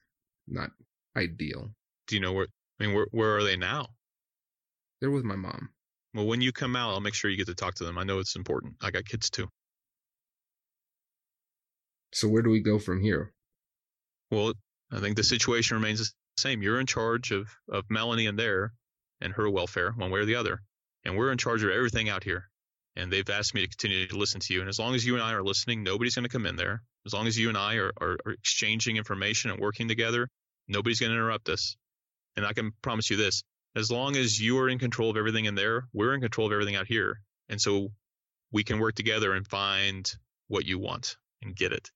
not 0.47 0.71
ideal. 1.16 1.71
Do 2.07 2.16
you 2.16 2.21
know 2.21 2.33
where? 2.33 2.47
I 2.80 2.85
mean, 2.85 2.95
where 2.95 3.07
where 3.11 3.37
are 3.37 3.45
they 3.45 3.57
now? 3.57 3.88
They're 5.00 5.11
with 5.11 5.25
my 5.25 5.37
mom. 5.37 5.71
Well, 6.14 6.26
when 6.26 6.40
you 6.40 6.52
come 6.52 6.75
out, 6.75 6.90
I'll 6.90 7.00
make 7.00 7.14
sure 7.14 7.30
you 7.30 7.37
get 7.37 7.47
to 7.47 7.54
talk 7.54 7.75
to 7.76 7.85
them. 7.85 7.99
I 7.99 8.04
know 8.04 8.18
it's 8.18 8.37
important. 8.37 8.75
I 8.83 8.90
got 8.90 9.04
kids 9.04 9.30
too. 9.30 9.49
So 12.12 12.28
where 12.28 12.42
do 12.42 12.50
we 12.50 12.61
go 12.61 12.78
from 12.78 13.00
here? 13.00 13.33
Well, 14.30 14.54
I 14.90 15.00
think 15.00 15.16
the 15.16 15.23
situation 15.23 15.76
remains 15.76 16.00
the 16.00 16.11
same. 16.38 16.62
You're 16.62 16.80
in 16.80 16.87
charge 16.87 17.30
of 17.30 17.49
of 17.71 17.85
Melanie 17.90 18.26
and 18.26 18.38
their 18.38 18.73
and 19.20 19.32
her 19.34 19.50
welfare, 19.50 19.92
one 19.92 20.10
way 20.10 20.20
or 20.20 20.25
the 20.25 20.37
other, 20.37 20.60
and 21.04 21.16
we're 21.16 21.32
in 21.32 21.38
charge 21.38 21.62
of 21.62 21.70
everything 21.70 22.08
out 22.08 22.25
here. 22.25 22.48
And 22.96 23.12
they've 23.12 23.28
asked 23.30 23.54
me 23.54 23.60
to 23.60 23.68
continue 23.68 24.08
to 24.08 24.18
listen 24.18 24.40
to 24.40 24.54
you. 24.54 24.60
And 24.60 24.68
as 24.68 24.78
long 24.80 24.96
as 24.96 25.06
you 25.06 25.14
and 25.14 25.22
I 25.22 25.32
are 25.32 25.44
listening, 25.44 25.84
nobody's 25.84 26.16
going 26.16 26.25
to 26.25 26.28
come 26.28 26.46
in 26.46 26.56
there. 26.56 26.82
As 27.06 27.12
long 27.12 27.28
as 27.28 27.38
you 27.38 27.48
and 27.48 27.56
I 27.56 27.76
are, 27.76 27.92
are, 28.00 28.18
are 28.26 28.32
exchanging 28.32 28.96
information 28.96 29.52
and 29.52 29.60
working 29.60 29.87
together, 29.87 30.28
nobody's 30.66 30.98
going 30.98 31.10
to 31.10 31.16
interrupt 31.16 31.48
us. 31.48 31.76
And 32.37 32.44
I 32.44 32.52
can 32.54 32.72
promise 32.82 33.08
you 33.08 33.16
this 33.16 33.44
as 33.78 33.90
long 33.90 34.16
as 34.16 34.40
you 34.40 34.58
are 34.58 34.68
in 34.68 34.78
control 34.78 35.10
of 35.10 35.16
everything 35.16 35.44
in 35.44 35.54
there, 35.54 35.87
we're 35.92 36.14
in 36.14 36.20
control 36.20 36.46
of 36.46 36.52
everything 36.52 36.76
out 36.76 36.87
here. 36.87 37.20
And 37.48 37.60
so 37.60 37.90
we 38.50 38.64
can 38.64 38.78
work 38.78 38.94
together 38.94 39.32
and 39.32 39.46
find 39.46 40.10
what 40.48 40.64
you 40.64 40.78
want 40.78 41.16
and 41.42 41.54
get 41.54 41.72
it. 41.72 41.90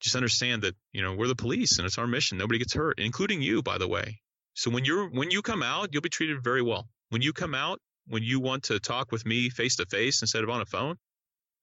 Just 0.00 0.16
understand 0.16 0.62
that, 0.62 0.74
you 0.92 1.02
know, 1.02 1.14
we're 1.14 1.26
the 1.26 1.36
police 1.36 1.78
and 1.78 1.86
it's 1.86 1.98
our 1.98 2.06
mission. 2.06 2.38
Nobody 2.38 2.58
gets 2.58 2.74
hurt, 2.74 2.98
including 2.98 3.42
you, 3.42 3.62
by 3.62 3.78
the 3.78 3.88
way. 3.88 4.20
So 4.58 4.72
when 4.72 4.84
you're 4.84 5.08
when 5.08 5.30
you 5.30 5.40
come 5.40 5.62
out, 5.62 5.90
you'll 5.92 6.02
be 6.02 6.08
treated 6.08 6.42
very 6.42 6.62
well. 6.62 6.88
When 7.10 7.22
you 7.22 7.32
come 7.32 7.54
out, 7.54 7.80
when 8.08 8.24
you 8.24 8.40
want 8.40 8.64
to 8.64 8.80
talk 8.80 9.12
with 9.12 9.24
me 9.24 9.50
face 9.50 9.76
to 9.76 9.86
face 9.86 10.20
instead 10.20 10.42
of 10.42 10.50
on 10.50 10.60
a 10.60 10.66
phone, 10.66 10.96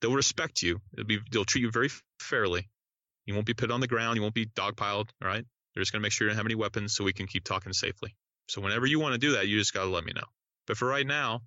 they'll 0.00 0.14
respect 0.14 0.62
you. 0.62 0.80
It'll 0.94 1.04
be 1.04 1.18
they'll 1.30 1.44
treat 1.44 1.60
you 1.60 1.70
very 1.70 1.90
fairly. 2.20 2.70
You 3.26 3.34
won't 3.34 3.44
be 3.44 3.52
put 3.52 3.70
on 3.70 3.80
the 3.80 3.86
ground. 3.86 4.16
You 4.16 4.22
won't 4.22 4.34
be 4.34 4.46
dogpiled. 4.46 5.10
All 5.20 5.28
right. 5.28 5.44
They're 5.74 5.82
just 5.82 5.92
to 5.92 6.00
make 6.00 6.10
sure 6.10 6.26
you 6.26 6.30
don't 6.30 6.38
have 6.38 6.46
any 6.46 6.54
weapons 6.54 6.94
so 6.94 7.04
we 7.04 7.12
can 7.12 7.26
keep 7.26 7.44
talking 7.44 7.74
safely. 7.74 8.16
So 8.48 8.62
whenever 8.62 8.86
you 8.86 8.98
want 8.98 9.12
to 9.12 9.18
do 9.18 9.32
that, 9.32 9.46
you 9.46 9.58
just 9.58 9.74
got 9.74 9.84
to 9.84 9.90
let 9.90 10.04
me 10.04 10.14
know. 10.14 10.26
But 10.66 10.78
for 10.78 10.88
right 10.88 11.06
now, 11.06 11.42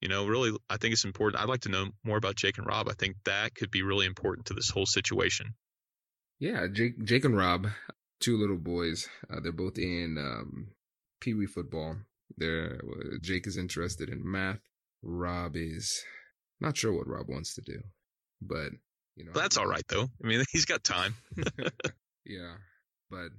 you 0.00 0.08
know, 0.08 0.26
really, 0.26 0.56
I 0.70 0.78
think 0.78 0.94
it's 0.94 1.04
important. 1.04 1.42
I'd 1.42 1.50
like 1.50 1.62
to 1.62 1.68
know 1.68 1.88
more 2.02 2.16
about 2.16 2.36
Jake 2.36 2.56
and 2.56 2.66
Rob. 2.66 2.88
I 2.88 2.94
think 2.94 3.16
that 3.26 3.54
could 3.54 3.70
be 3.70 3.82
really 3.82 4.06
important 4.06 4.46
to 4.46 4.54
this 4.54 4.70
whole 4.70 4.86
situation. 4.86 5.52
Yeah, 6.38 6.66
Jake, 6.72 7.04
Jake 7.04 7.26
and 7.26 7.36
Rob, 7.36 7.66
two 8.20 8.38
little 8.38 8.56
boys. 8.56 9.06
Uh, 9.28 9.40
they're 9.42 9.52
both 9.52 9.76
in 9.76 10.16
um, 10.18 10.68
Pee 11.20 11.34
Wee 11.34 11.46
football. 11.46 11.96
They're, 12.36 12.80
uh, 12.82 13.16
Jake 13.20 13.46
is 13.46 13.56
interested 13.56 14.08
in 14.08 14.20
math. 14.30 14.60
Rob 15.02 15.56
is 15.56 16.02
not 16.60 16.76
sure 16.76 16.92
what 16.92 17.08
Rob 17.08 17.28
wants 17.28 17.54
to 17.54 17.62
do, 17.62 17.80
but 18.42 18.70
you 19.16 19.24
know 19.24 19.32
that's 19.34 19.56
all 19.56 19.66
right 19.66 19.86
though. 19.88 20.08
I 20.22 20.26
mean, 20.26 20.44
he's 20.52 20.64
got 20.64 20.84
time. 20.84 21.14
yeah, 22.26 22.54
but 23.10 23.30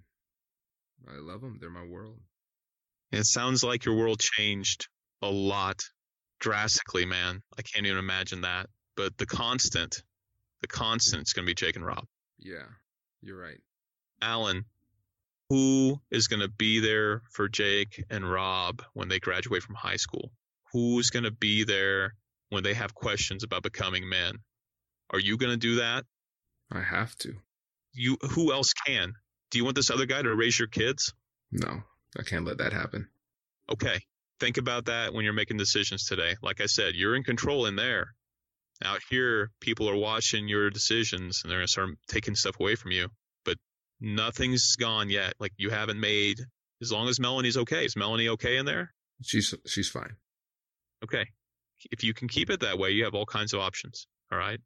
I 1.07 1.17
love 1.19 1.41
them. 1.41 1.57
They're 1.59 1.69
my 1.69 1.85
world. 1.85 2.19
It 3.11 3.25
sounds 3.25 3.63
like 3.63 3.85
your 3.85 3.95
world 3.95 4.19
changed 4.19 4.87
a 5.21 5.29
lot 5.29 5.81
drastically, 6.39 7.05
man. 7.05 7.41
I 7.57 7.61
can't 7.61 7.85
even 7.85 7.97
imagine 7.97 8.41
that. 8.41 8.67
But 8.95 9.17
the 9.17 9.25
constant, 9.25 10.03
the 10.61 10.67
constant 10.67 11.23
is 11.23 11.33
going 11.33 11.45
to 11.45 11.49
be 11.49 11.55
Jake 11.55 11.75
and 11.75 11.85
Rob. 11.85 12.05
Yeah, 12.37 12.65
you're 13.21 13.39
right. 13.39 13.59
Alan, 14.21 14.65
who 15.49 15.99
is 16.11 16.27
going 16.27 16.41
to 16.41 16.49
be 16.49 16.79
there 16.79 17.23
for 17.31 17.49
Jake 17.49 18.03
and 18.09 18.29
Rob 18.29 18.83
when 18.93 19.09
they 19.09 19.19
graduate 19.19 19.63
from 19.63 19.75
high 19.75 19.95
school? 19.95 20.31
Who's 20.71 21.09
going 21.09 21.23
to 21.23 21.31
be 21.31 21.63
there 21.63 22.13
when 22.49 22.63
they 22.63 22.75
have 22.75 22.93
questions 22.93 23.43
about 23.43 23.63
becoming 23.63 24.07
men? 24.07 24.35
Are 25.11 25.19
you 25.19 25.37
going 25.37 25.51
to 25.51 25.57
do 25.57 25.75
that? 25.77 26.05
I 26.71 26.81
have 26.81 27.15
to. 27.19 27.33
You 27.93 28.17
who 28.21 28.53
else 28.53 28.73
can? 28.73 29.13
Do 29.49 29.57
you 29.57 29.63
want 29.63 29.75
this 29.75 29.89
other 29.89 30.05
guy 30.05 30.21
to 30.21 30.35
raise 30.35 30.59
your 30.59 30.67
kids? 30.67 31.13
No, 31.51 31.81
I 32.17 32.21
can't 32.21 32.45
let 32.45 32.59
that 32.59 32.73
happen. 32.73 33.07
Okay. 33.71 33.99
Think 34.39 34.57
about 34.57 34.85
that 34.85 35.13
when 35.13 35.25
you're 35.25 35.33
making 35.33 35.57
decisions 35.57 36.05
today. 36.05 36.35
Like 36.41 36.61
I 36.61 36.67
said, 36.67 36.95
you're 36.95 37.15
in 37.15 37.23
control 37.23 37.65
in 37.65 37.75
there. 37.75 38.13
Out 38.83 39.01
here, 39.09 39.51
people 39.59 39.89
are 39.89 39.95
watching 39.97 40.47
your 40.47 40.69
decisions 40.69 41.41
and 41.43 41.51
they're 41.51 41.59
going 41.59 41.67
to 41.67 41.71
start 41.71 41.89
taking 42.07 42.35
stuff 42.35 42.59
away 42.59 42.75
from 42.75 42.91
you. 42.91 43.09
Nothing's 44.01 44.75
gone 44.75 45.09
yet. 45.09 45.33
Like 45.39 45.53
you 45.57 45.69
haven't 45.69 45.99
made, 45.99 46.39
as 46.81 46.91
long 46.91 47.07
as 47.09 47.19
Melanie's 47.19 47.57
okay. 47.57 47.85
Is 47.85 47.95
Melanie 47.95 48.29
okay 48.29 48.57
in 48.57 48.65
there? 48.65 48.93
She's 49.21 49.53
she's 49.67 49.89
fine. 49.89 50.15
Okay. 51.03 51.25
If 51.91 52.03
you 52.03 52.13
can 52.13 52.27
keep 52.27 52.49
it 52.49 52.59
that 52.61 52.77
way, 52.77 52.91
you 52.91 53.03
have 53.05 53.15
all 53.15 53.25
kinds 53.25 53.53
of 53.53 53.59
options. 53.61 54.07
All 54.31 54.37
right. 54.37 54.59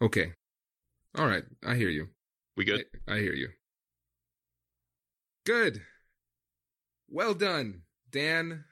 Okay. 0.00 0.32
All 1.16 1.26
right. 1.26 1.44
I 1.64 1.74
hear 1.76 1.88
you. 1.88 2.08
We 2.56 2.64
good? 2.64 2.84
I, 3.08 3.14
I 3.14 3.18
hear 3.20 3.34
you. 3.34 3.48
Good. 5.46 5.80
Well 7.08 7.34
done, 7.34 7.82
Dan. 8.10 8.64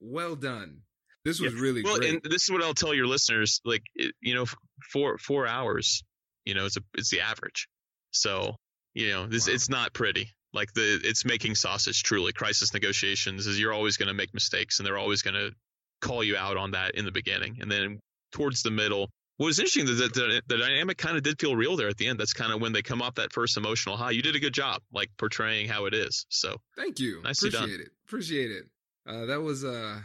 Well 0.00 0.36
done. 0.36 0.82
This 1.24 1.40
was 1.40 1.54
Yeah. 1.54 1.60
really 1.60 1.82
well, 1.82 1.98
great. 1.98 2.10
and 2.10 2.22
this 2.22 2.44
is 2.44 2.50
what 2.50 2.62
I'll 2.62 2.74
tell 2.74 2.94
your 2.94 3.06
listeners. 3.06 3.60
Like, 3.64 3.82
you 4.20 4.34
know, 4.34 4.46
four 4.92 5.18
four 5.18 5.46
hours. 5.46 6.02
You 6.44 6.54
know, 6.54 6.66
it's 6.66 6.76
a 6.76 6.80
it's 6.94 7.10
the 7.10 7.20
average. 7.20 7.68
So, 8.12 8.56
you 8.94 9.08
know, 9.08 9.26
this 9.26 9.46
Wow. 9.48 9.54
it's 9.54 9.68
not 9.68 9.92
pretty. 9.92 10.30
Like 10.52 10.72
the 10.72 11.00
it's 11.04 11.24
making 11.24 11.54
sausage. 11.54 12.02
Truly, 12.02 12.32
crisis 12.32 12.72
negotiations 12.74 13.46
is 13.46 13.58
you're 13.58 13.72
always 13.72 13.96
going 13.96 14.08
to 14.08 14.14
make 14.14 14.34
mistakes, 14.34 14.78
and 14.78 14.86
they're 14.86 14.98
always 14.98 15.22
going 15.22 15.34
to 15.34 15.52
call 16.00 16.24
you 16.24 16.36
out 16.36 16.56
on 16.56 16.72
that 16.72 16.94
in 16.96 17.04
the 17.04 17.12
beginning, 17.12 17.58
and 17.60 17.70
then 17.70 18.00
towards 18.32 18.62
the 18.62 18.70
middle. 18.70 19.08
What 19.36 19.46
was 19.46 19.58
interesting 19.58 19.88
is 19.88 20.00
that 20.00 20.12
the, 20.12 20.42
the 20.48 20.58
dynamic 20.58 20.98
kind 20.98 21.16
of 21.16 21.22
did 21.22 21.40
feel 21.40 21.56
real 21.56 21.74
there 21.74 21.88
at 21.88 21.96
the 21.96 22.08
end. 22.08 22.20
That's 22.20 22.34
kind 22.34 22.52
of 22.52 22.60
when 22.60 22.72
they 22.72 22.82
come 22.82 23.00
off 23.00 23.14
that 23.14 23.32
first 23.32 23.56
emotional 23.56 23.96
high. 23.96 24.10
You 24.10 24.20
did 24.20 24.36
a 24.36 24.38
good 24.38 24.52
job, 24.52 24.82
like 24.92 25.08
portraying 25.16 25.66
how 25.66 25.86
it 25.86 25.94
is. 25.94 26.26
So 26.28 26.58
Thank 26.76 27.00
you. 27.00 27.22
Nicely 27.22 27.48
done. 27.48 27.62
Appreciate 27.62 27.80
it. 27.80 27.92
Appreciate 28.06 28.50
it. 28.50 28.64
Uh, 29.06 29.24
that 29.26 29.40
was 29.40 29.64
uh 29.64 30.00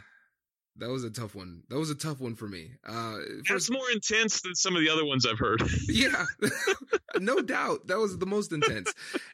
that 0.78 0.90
was 0.90 1.04
a 1.04 1.10
tough 1.10 1.36
one. 1.36 1.64
That 1.70 1.78
was 1.78 1.90
a 1.90 1.96
tough 1.96 2.20
one 2.20 2.36
for 2.36 2.48
me. 2.48 2.72
Uh 2.86 3.18
that's 3.38 3.48
first, 3.48 3.72
more 3.72 3.90
intense 3.94 4.42
than 4.42 4.56
some 4.56 4.76
of 4.76 4.82
the 4.82 4.90
other 4.90 5.06
ones 5.06 5.26
I've 5.26 5.40
heard. 5.40 5.62
yeah. 5.90 6.26
no 7.20 7.42
doubt. 7.42 7.88
That 7.88 7.98
was 8.00 8.18
the 8.18 8.26
most 8.26 8.52
intense. 8.52 8.94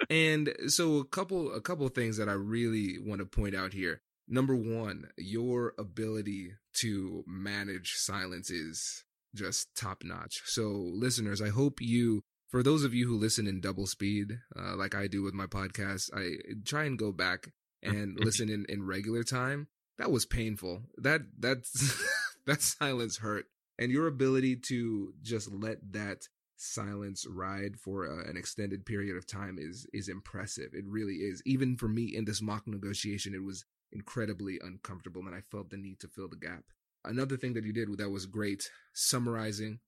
and 0.10 0.54
so 0.68 0.98
a 0.98 1.06
couple 1.06 1.54
a 1.54 1.62
couple 1.62 1.88
things 1.90 2.18
that 2.18 2.30
I 2.30 2.34
really 2.34 2.98
want 3.00 3.20
to 3.20 3.26
point 3.26 3.56
out 3.56 3.74
here. 3.74 4.02
number 4.28 4.56
one, 4.56 5.08
your 5.18 5.74
ability 5.78 6.54
to 6.80 7.24
manage 7.28 7.94
silence 7.96 8.50
is 8.50 9.04
just 9.36 9.74
top 9.76 10.04
notch. 10.04 10.42
So, 10.46 10.70
listeners, 10.70 11.42
I 11.42 11.50
hope 11.50 11.82
you, 11.82 12.22
for 12.50 12.64
those 12.64 12.84
of 12.84 12.94
you 12.94 13.08
who 13.08 13.18
listen 13.18 13.48
in 13.48 13.60
double 13.62 13.88
speed, 13.88 14.40
uh, 14.58 14.76
like 14.76 14.96
I 14.96 15.08
do 15.08 15.22
with 15.24 15.34
my 15.34 15.48
podcast, 15.48 16.10
I 16.16 16.36
try 16.66 16.84
and 16.86 16.98
go 16.98 17.12
back 17.12 17.50
and 17.84 18.18
listen 18.24 18.50
in, 18.50 18.66
in 18.70 18.84
regular 18.86 19.24
time. 19.24 19.68
That 20.01 20.12
was 20.12 20.25
painful. 20.25 20.81
That, 20.98 21.22
that's, 21.38 22.03
that 22.48 22.63
silence 22.63 23.17
hurt. 23.17 23.46
And 23.77 23.91
your 23.91 24.08
ability 24.08 24.55
to 24.67 25.13
just 25.22 25.51
let 25.51 25.77
that 25.93 26.27
silence 26.58 27.27
ride 27.29 27.77
for 27.77 28.08
uh, 28.08 28.27
an 28.27 28.36
extended 28.36 28.84
period 28.84 29.15
of 29.15 29.27
time 29.27 29.58
is 29.60 29.88
is 29.93 30.10
impressive. 30.10 30.74
It 30.74 30.86
really 30.88 31.15
is. 31.15 31.41
Even 31.46 31.77
for 31.77 31.88
me 31.88 32.15
in 32.15 32.25
this 32.25 32.41
mock 32.41 32.67
negotiation, 32.67 33.36
it 33.36 33.43
was 33.43 33.65
incredibly 33.91 34.60
uncomfortable, 34.63 35.22
and 35.25 35.36
I 35.36 35.41
felt 35.41 35.70
the 35.70 35.77
need 35.77 36.00
to 36.00 36.08
fill 36.08 36.29
the 36.29 36.36
gap. 36.36 36.63
Another 37.05 37.38
thing 37.38 37.53
that 37.53 37.65
you 37.65 37.74
did 37.74 37.96
that 37.98 38.10
was 38.10 38.25
great, 38.25 38.70
summarizing 38.93 39.79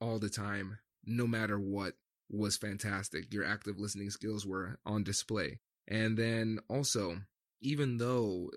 all 0.00 0.18
the 0.18 0.30
time, 0.30 0.78
no 1.04 1.26
matter 1.26 1.58
what, 1.58 1.94
was 2.30 2.56
fantastic. 2.56 3.32
Your 3.32 3.44
active 3.44 3.78
listening 3.78 4.10
skills 4.10 4.46
were 4.46 4.78
on 4.86 5.02
display. 5.04 5.60
And 5.86 6.16
then 6.18 6.58
also, 6.68 7.18
even 7.60 7.98
though 7.98 8.50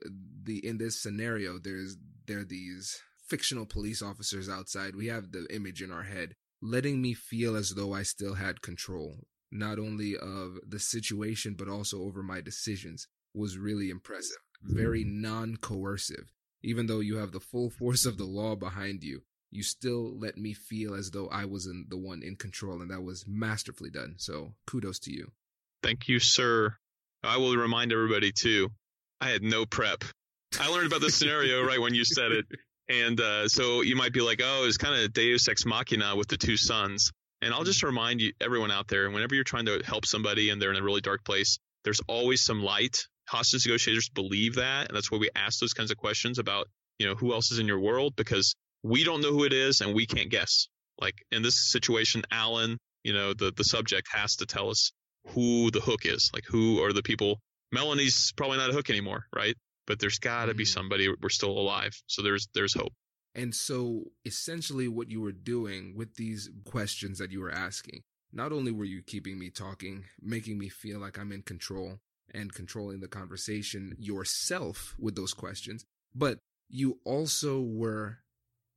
the 0.43 0.65
in 0.65 0.77
this 0.77 1.01
scenario 1.01 1.57
there's 1.57 1.97
there 2.27 2.39
are 2.39 2.45
these 2.45 3.01
fictional 3.27 3.65
police 3.65 4.01
officers 4.01 4.49
outside, 4.49 4.95
we 4.95 5.07
have 5.07 5.31
the 5.31 5.47
image 5.53 5.81
in 5.81 5.91
our 5.91 6.03
head 6.03 6.35
letting 6.61 7.01
me 7.01 7.13
feel 7.13 7.55
as 7.55 7.71
though 7.71 7.93
I 7.93 8.03
still 8.03 8.35
had 8.35 8.61
control, 8.61 9.25
not 9.51 9.79
only 9.79 10.15
of 10.15 10.59
the 10.67 10.79
situation, 10.79 11.55
but 11.57 11.67
also 11.67 12.01
over 12.01 12.21
my 12.21 12.41
decisions, 12.41 13.07
was 13.33 13.57
really 13.57 13.89
impressive. 13.89 14.37
Very 14.61 15.03
mm. 15.03 15.21
non 15.21 15.57
coercive. 15.57 16.31
Even 16.63 16.85
though 16.85 16.99
you 16.99 17.17
have 17.17 17.31
the 17.31 17.39
full 17.39 17.71
force 17.71 18.05
of 18.05 18.17
the 18.17 18.25
law 18.25 18.55
behind 18.55 19.03
you, 19.03 19.23
you 19.49 19.63
still 19.63 20.17
let 20.19 20.37
me 20.37 20.53
feel 20.53 20.93
as 20.93 21.11
though 21.11 21.27
I 21.29 21.45
was 21.45 21.65
in 21.65 21.87
the 21.89 21.97
one 21.97 22.21
in 22.21 22.35
control, 22.35 22.81
and 22.81 22.91
that 22.91 23.01
was 23.01 23.25
masterfully 23.27 23.89
done. 23.89 24.15
So 24.17 24.53
kudos 24.67 24.99
to 24.99 25.11
you. 25.11 25.31
Thank 25.81 26.07
you, 26.07 26.19
sir. 26.19 26.75
I 27.23 27.37
will 27.37 27.55
remind 27.57 27.91
everybody 27.91 28.31
too. 28.31 28.69
I 29.21 29.29
had 29.29 29.43
no 29.43 29.65
prep. 29.65 30.03
I 30.59 30.69
learned 30.69 30.87
about 30.87 31.01
this 31.01 31.15
scenario 31.15 31.63
right 31.65 31.79
when 31.79 31.93
you 31.93 32.03
said 32.03 32.31
it. 32.31 32.45
And 32.89 33.21
uh, 33.21 33.47
so 33.47 33.81
you 33.81 33.95
might 33.95 34.11
be 34.11 34.21
like, 34.21 34.41
oh, 34.43 34.65
it's 34.67 34.77
kind 34.77 35.01
of 35.01 35.13
Deus 35.13 35.47
ex 35.47 35.65
machina 35.65 36.15
with 36.15 36.27
the 36.27 36.37
two 36.37 36.57
sons. 36.57 37.11
And 37.41 37.53
I'll 37.53 37.63
just 37.63 37.83
remind 37.83 38.21
you, 38.21 38.33
everyone 38.41 38.71
out 38.71 38.87
there, 38.87 39.09
whenever 39.09 39.33
you're 39.33 39.43
trying 39.43 39.65
to 39.67 39.81
help 39.85 40.05
somebody 40.05 40.49
and 40.49 40.61
they're 40.61 40.71
in 40.71 40.77
a 40.77 40.83
really 40.83 41.01
dark 41.01 41.23
place, 41.23 41.57
there's 41.83 42.01
always 42.07 42.41
some 42.41 42.61
light. 42.61 42.97
Hostage 43.27 43.65
negotiators 43.65 44.09
believe 44.09 44.55
that, 44.55 44.87
and 44.87 44.95
that's 44.95 45.09
why 45.09 45.17
we 45.17 45.29
ask 45.35 45.59
those 45.59 45.73
kinds 45.73 45.89
of 45.89 45.97
questions 45.97 46.37
about, 46.37 46.67
you 46.99 47.07
know, 47.07 47.15
who 47.15 47.33
else 47.33 47.51
is 47.51 47.59
in 47.59 47.67
your 47.67 47.79
world 47.79 48.13
because 48.15 48.55
we 48.83 49.03
don't 49.03 49.21
know 49.21 49.31
who 49.31 49.45
it 49.45 49.53
is 49.53 49.81
and 49.81 49.95
we 49.95 50.05
can't 50.05 50.29
guess. 50.29 50.67
Like 50.99 51.15
in 51.31 51.41
this 51.41 51.71
situation, 51.71 52.23
Alan, 52.31 52.77
you 53.03 53.13
know, 53.13 53.33
the 53.33 53.51
the 53.55 53.63
subject 53.63 54.07
has 54.11 54.35
to 54.37 54.45
tell 54.45 54.69
us 54.69 54.91
who 55.29 55.71
the 55.71 55.79
hook 55.79 56.05
is, 56.05 56.29
like 56.33 56.45
who 56.45 56.83
are 56.83 56.93
the 56.93 57.03
people. 57.03 57.39
Melanie's 57.71 58.33
probably 58.33 58.57
not 58.57 58.69
a 58.69 58.73
hook 58.73 58.89
anymore, 58.89 59.25
right? 59.35 59.55
but 59.87 59.99
there's 59.99 60.19
got 60.19 60.45
to 60.45 60.53
be 60.53 60.63
mm. 60.63 60.67
somebody 60.67 61.09
we're 61.21 61.29
still 61.29 61.51
alive 61.51 61.91
so 62.07 62.21
there's 62.21 62.47
there's 62.53 62.73
hope 62.73 62.93
and 63.35 63.53
so 63.53 64.03
essentially 64.25 64.87
what 64.87 65.09
you 65.09 65.21
were 65.21 65.31
doing 65.31 65.93
with 65.95 66.15
these 66.15 66.49
questions 66.65 67.19
that 67.19 67.31
you 67.31 67.41
were 67.41 67.51
asking 67.51 68.01
not 68.31 68.51
only 68.51 68.71
were 68.71 68.85
you 68.85 69.01
keeping 69.01 69.37
me 69.37 69.49
talking 69.49 70.05
making 70.21 70.57
me 70.57 70.69
feel 70.69 70.99
like 70.99 71.17
i'm 71.17 71.31
in 71.31 71.41
control 71.41 71.99
and 72.33 72.53
controlling 72.53 73.01
the 73.01 73.07
conversation 73.07 73.95
yourself 73.99 74.95
with 74.97 75.15
those 75.15 75.33
questions 75.33 75.83
but 76.15 76.39
you 76.69 76.99
also 77.03 77.59
were 77.59 78.19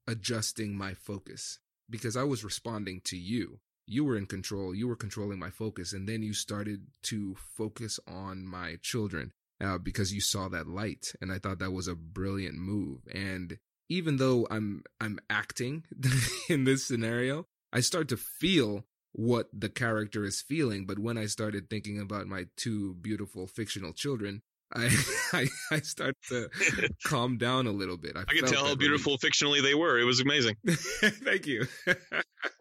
adjusting 0.09 0.77
my 0.77 0.95
focus 0.95 1.59
because 1.89 2.17
i 2.17 2.25
was 2.25 2.43
responding 2.43 3.01
to 3.05 3.17
you 3.17 3.61
you 3.87 4.05
were 4.05 4.17
in 4.17 4.27
control 4.27 4.75
you 4.75 4.89
were 4.89 4.97
controlling 4.97 5.39
my 5.39 5.51
focus 5.51 5.93
and 5.93 6.09
then 6.09 6.23
you 6.23 6.33
started 6.33 6.87
to 7.03 7.35
focus 7.57 8.01
on 8.07 8.47
my 8.47 8.77
children 8.81 9.33
uh, 9.61 9.79
because 9.79 10.13
you 10.13 10.21
saw 10.21 10.49
that 10.49 10.67
light. 10.67 11.13
And 11.21 11.33
I 11.33 11.39
thought 11.39 11.59
that 11.59 11.73
was 11.73 11.89
a 11.89 11.95
brilliant 11.95 12.57
move. 12.57 13.01
And 13.13 13.59
even 13.89 14.17
though 14.17 14.47
I'm, 14.51 14.83
I'm 15.01 15.19
acting 15.31 15.85
in 16.49 16.65
this 16.65 16.87
scenario, 16.87 17.47
I 17.73 17.81
start 17.81 18.09
to 18.09 18.17
feel 18.17 18.85
what 19.13 19.49
the 19.53 19.69
character 19.69 20.25
is 20.25 20.43
feeling. 20.43 20.87
But 20.87 20.99
when 20.99 21.17
I 21.17 21.27
started 21.27 21.71
thinking 21.71 22.01
about 22.01 22.27
my 22.27 22.47
two 22.57 22.95
beautiful 22.95 23.47
fictional 23.47 23.93
children, 23.93 24.43
I, 24.73 24.91
I, 25.33 25.49
I 25.71 25.81
start 25.81 26.17
to 26.29 26.49
calm 27.05 27.39
down 27.39 27.67
a 27.67 27.73
little 27.73 27.97
bit. 27.97 28.17
I, 28.17 28.21
I 28.21 28.25
can 28.25 28.47
tell 28.47 28.65
how 28.65 28.75
beautiful 28.75 29.19
fictionally 29.19 29.63
they 29.63 29.75
were. 29.75 29.99
It 29.99 30.05
was 30.05 30.21
amazing. 30.21 30.57
Thank 30.67 31.47
you. 31.47 31.67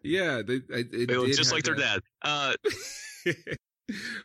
yeah, 0.02 0.42
they, 0.46 0.60
it, 0.68 1.10
look 1.10 1.28
just 1.28 1.52
like 1.52 1.64
that. 1.64 1.76
their 1.76 1.86
dad. 1.86 2.00
Uh, 2.22 2.52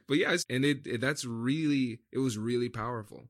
but 0.07 0.17
yeah, 0.17 0.35
and 0.49 0.65
it, 0.65 0.85
it 0.85 1.01
that's 1.01 1.25
really 1.25 1.99
it 2.11 2.19
was 2.19 2.37
really 2.37 2.69
powerful. 2.69 3.23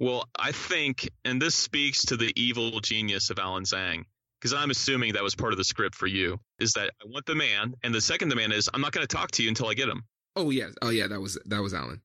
Well, 0.00 0.28
I 0.36 0.52
think, 0.52 1.08
and 1.24 1.40
this 1.40 1.54
speaks 1.54 2.06
to 2.06 2.16
the 2.16 2.32
evil 2.36 2.80
genius 2.80 3.30
of 3.30 3.38
Alan 3.38 3.62
Zhang, 3.62 4.04
because 4.40 4.52
I'm 4.52 4.70
assuming 4.70 5.12
that 5.12 5.22
was 5.22 5.36
part 5.36 5.52
of 5.52 5.56
the 5.56 5.64
script 5.64 5.94
for 5.94 6.08
you, 6.08 6.38
is 6.58 6.72
that 6.72 6.90
I 7.00 7.06
want 7.06 7.26
the 7.26 7.36
man, 7.36 7.74
and 7.84 7.94
the 7.94 8.00
second 8.00 8.28
demand 8.28 8.52
is 8.52 8.68
I'm 8.74 8.80
not 8.80 8.92
going 8.92 9.06
to 9.06 9.16
talk 9.16 9.30
to 9.32 9.42
you 9.42 9.48
until 9.48 9.68
I 9.68 9.74
get 9.74 9.88
him. 9.88 10.02
Oh 10.36 10.50
yeah, 10.50 10.68
oh 10.82 10.90
yeah, 10.90 11.06
that 11.06 11.20
was 11.20 11.38
that 11.46 11.62
was 11.62 11.74
Alan. 11.74 12.02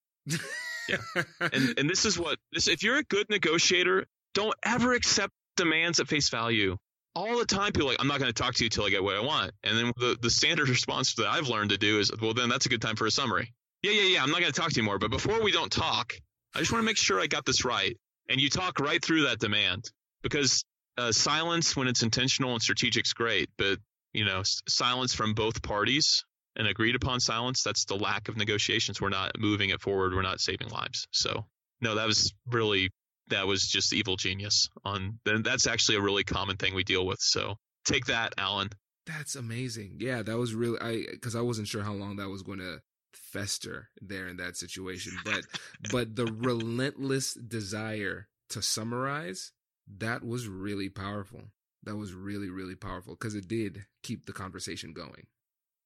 Yeah, 0.90 1.24
and 1.54 1.80
and 1.80 1.90
this 1.90 2.06
is 2.06 2.18
what 2.18 2.38
this. 2.52 2.68
If 2.68 2.84
you're 2.84 2.98
a 2.98 3.04
good 3.04 3.30
negotiator, 3.30 4.06
don't 4.34 4.56
ever 4.64 4.94
accept 4.94 5.34
demands 5.56 6.00
at 6.00 6.08
face 6.08 6.30
value. 6.30 6.78
All 7.16 7.38
the 7.38 7.46
time, 7.46 7.72
people 7.72 7.88
like, 7.88 7.98
I'm 8.00 8.08
not 8.08 8.20
going 8.20 8.32
to 8.32 8.42
talk 8.42 8.54
to 8.56 8.64
you 8.64 8.68
until 8.68 8.86
I 8.86 8.92
get 8.92 9.04
what 9.04 9.16
I 9.16 9.22
want. 9.22 9.52
And 9.64 9.78
then 9.78 9.94
the, 9.98 10.18
the 10.22 10.30
standard 10.30 10.70
response 10.70 11.16
that 11.16 11.28
I've 11.28 11.48
learned 11.48 11.72
to 11.72 11.78
do 11.78 12.00
is, 12.00 12.12
well, 12.22 12.34
then 12.34 12.50
that's 12.50 12.66
a 12.68 12.70
good 12.70 12.82
time 12.82 12.96
for 12.96 13.08
a 13.08 13.12
summary 13.12 13.52
yeah, 13.82 13.92
yeah, 13.92 14.04
yeah, 14.04 14.24
I'm 14.24 14.32
not 14.32 14.42
going 14.42 14.52
to 14.52 14.60
talk 14.60 14.72
to 14.72 14.76
you 14.76 14.84
more. 14.84 15.00
But 15.00 15.12
before 15.12 15.42
we 15.42 15.52
don't 15.52 15.72
talk, 15.72 16.14
I 16.56 16.60
just 16.60 16.72
want 16.72 16.82
to 16.82 16.86
make 16.86 16.98
sure 16.98 17.20
I 17.20 17.28
got 17.28 17.46
this 17.46 17.64
right. 17.64 17.98
And 18.30 18.40
you 18.40 18.50
talk 18.50 18.80
right 18.80 19.04
through 19.04 19.24
that 19.24 19.40
demand 19.40 19.90
because 20.22 20.64
uh, 20.98 21.12
silence 21.12 21.76
when 21.76 21.88
it's 21.88 22.04
intentional 22.04 22.54
and 22.54 22.62
strategic 22.62 23.06
is 23.06 23.14
great, 23.14 23.50
but 23.58 23.80
you 24.14 24.26
know, 24.26 24.42
s- 24.42 24.62
silence 24.68 25.14
from 25.14 25.34
both 25.34 25.62
parties 25.62 26.26
and 26.60 26.68
agreed 26.68 26.94
upon 26.94 27.22
silence, 27.22 27.64
that's 27.64 27.86
the 27.86 27.96
lack 27.96 28.28
of 28.28 28.36
negotiations. 28.36 29.00
We're 29.00 29.10
not 29.10 29.32
moving 29.40 29.70
it 29.70 29.82
forward. 29.82 30.14
We're 30.14 30.22
not 30.22 30.42
saving 30.42 30.68
lives. 30.68 31.08
So 31.12 31.46
no, 31.82 31.96
that 31.96 32.06
was 32.06 32.34
really, 32.52 32.92
that 33.30 33.48
was 33.48 33.66
just 33.66 33.94
evil 33.94 34.18
genius 34.18 34.70
on, 34.84 35.20
then 35.24 35.42
that's 35.42 35.68
actually 35.68 35.98
a 35.98 36.02
really 36.02 36.26
common 36.26 36.58
thing 36.58 36.76
we 36.76 36.84
deal 36.84 37.08
with. 37.08 37.20
So 37.22 37.56
take 37.86 38.06
that, 38.08 38.34
Alan. 38.38 38.70
That's 39.06 39.36
amazing. 39.36 39.96
Yeah, 40.00 40.22
that 40.22 40.38
was 40.38 40.54
really, 40.54 40.78
I, 40.82 41.06
cause 41.22 41.36
I 41.36 41.42
wasn't 41.42 41.70
sure 41.70 41.82
how 41.82 41.94
long 41.94 42.18
that 42.18 42.30
was 42.30 42.44
going 42.44 42.60
to 42.60 42.82
fester 43.14 43.90
there 44.02 44.28
in 44.28 44.38
that 44.38 44.56
situation 44.56 45.14
but 45.26 45.42
but 45.92 46.16
the 46.16 46.26
relentless 46.26 47.34
desire 47.34 48.28
to 48.50 48.62
summarize 48.62 49.52
that 49.98 50.24
was 50.24 50.48
really 50.48 50.90
powerful 50.90 51.42
that 51.84 51.96
was 51.96 52.14
really 52.14 52.50
really 52.50 52.76
powerful 52.76 53.16
because 53.16 53.36
it 53.36 53.48
did 53.48 53.86
keep 54.04 54.26
the 54.26 54.34
conversation 54.34 54.94
going 54.94 55.26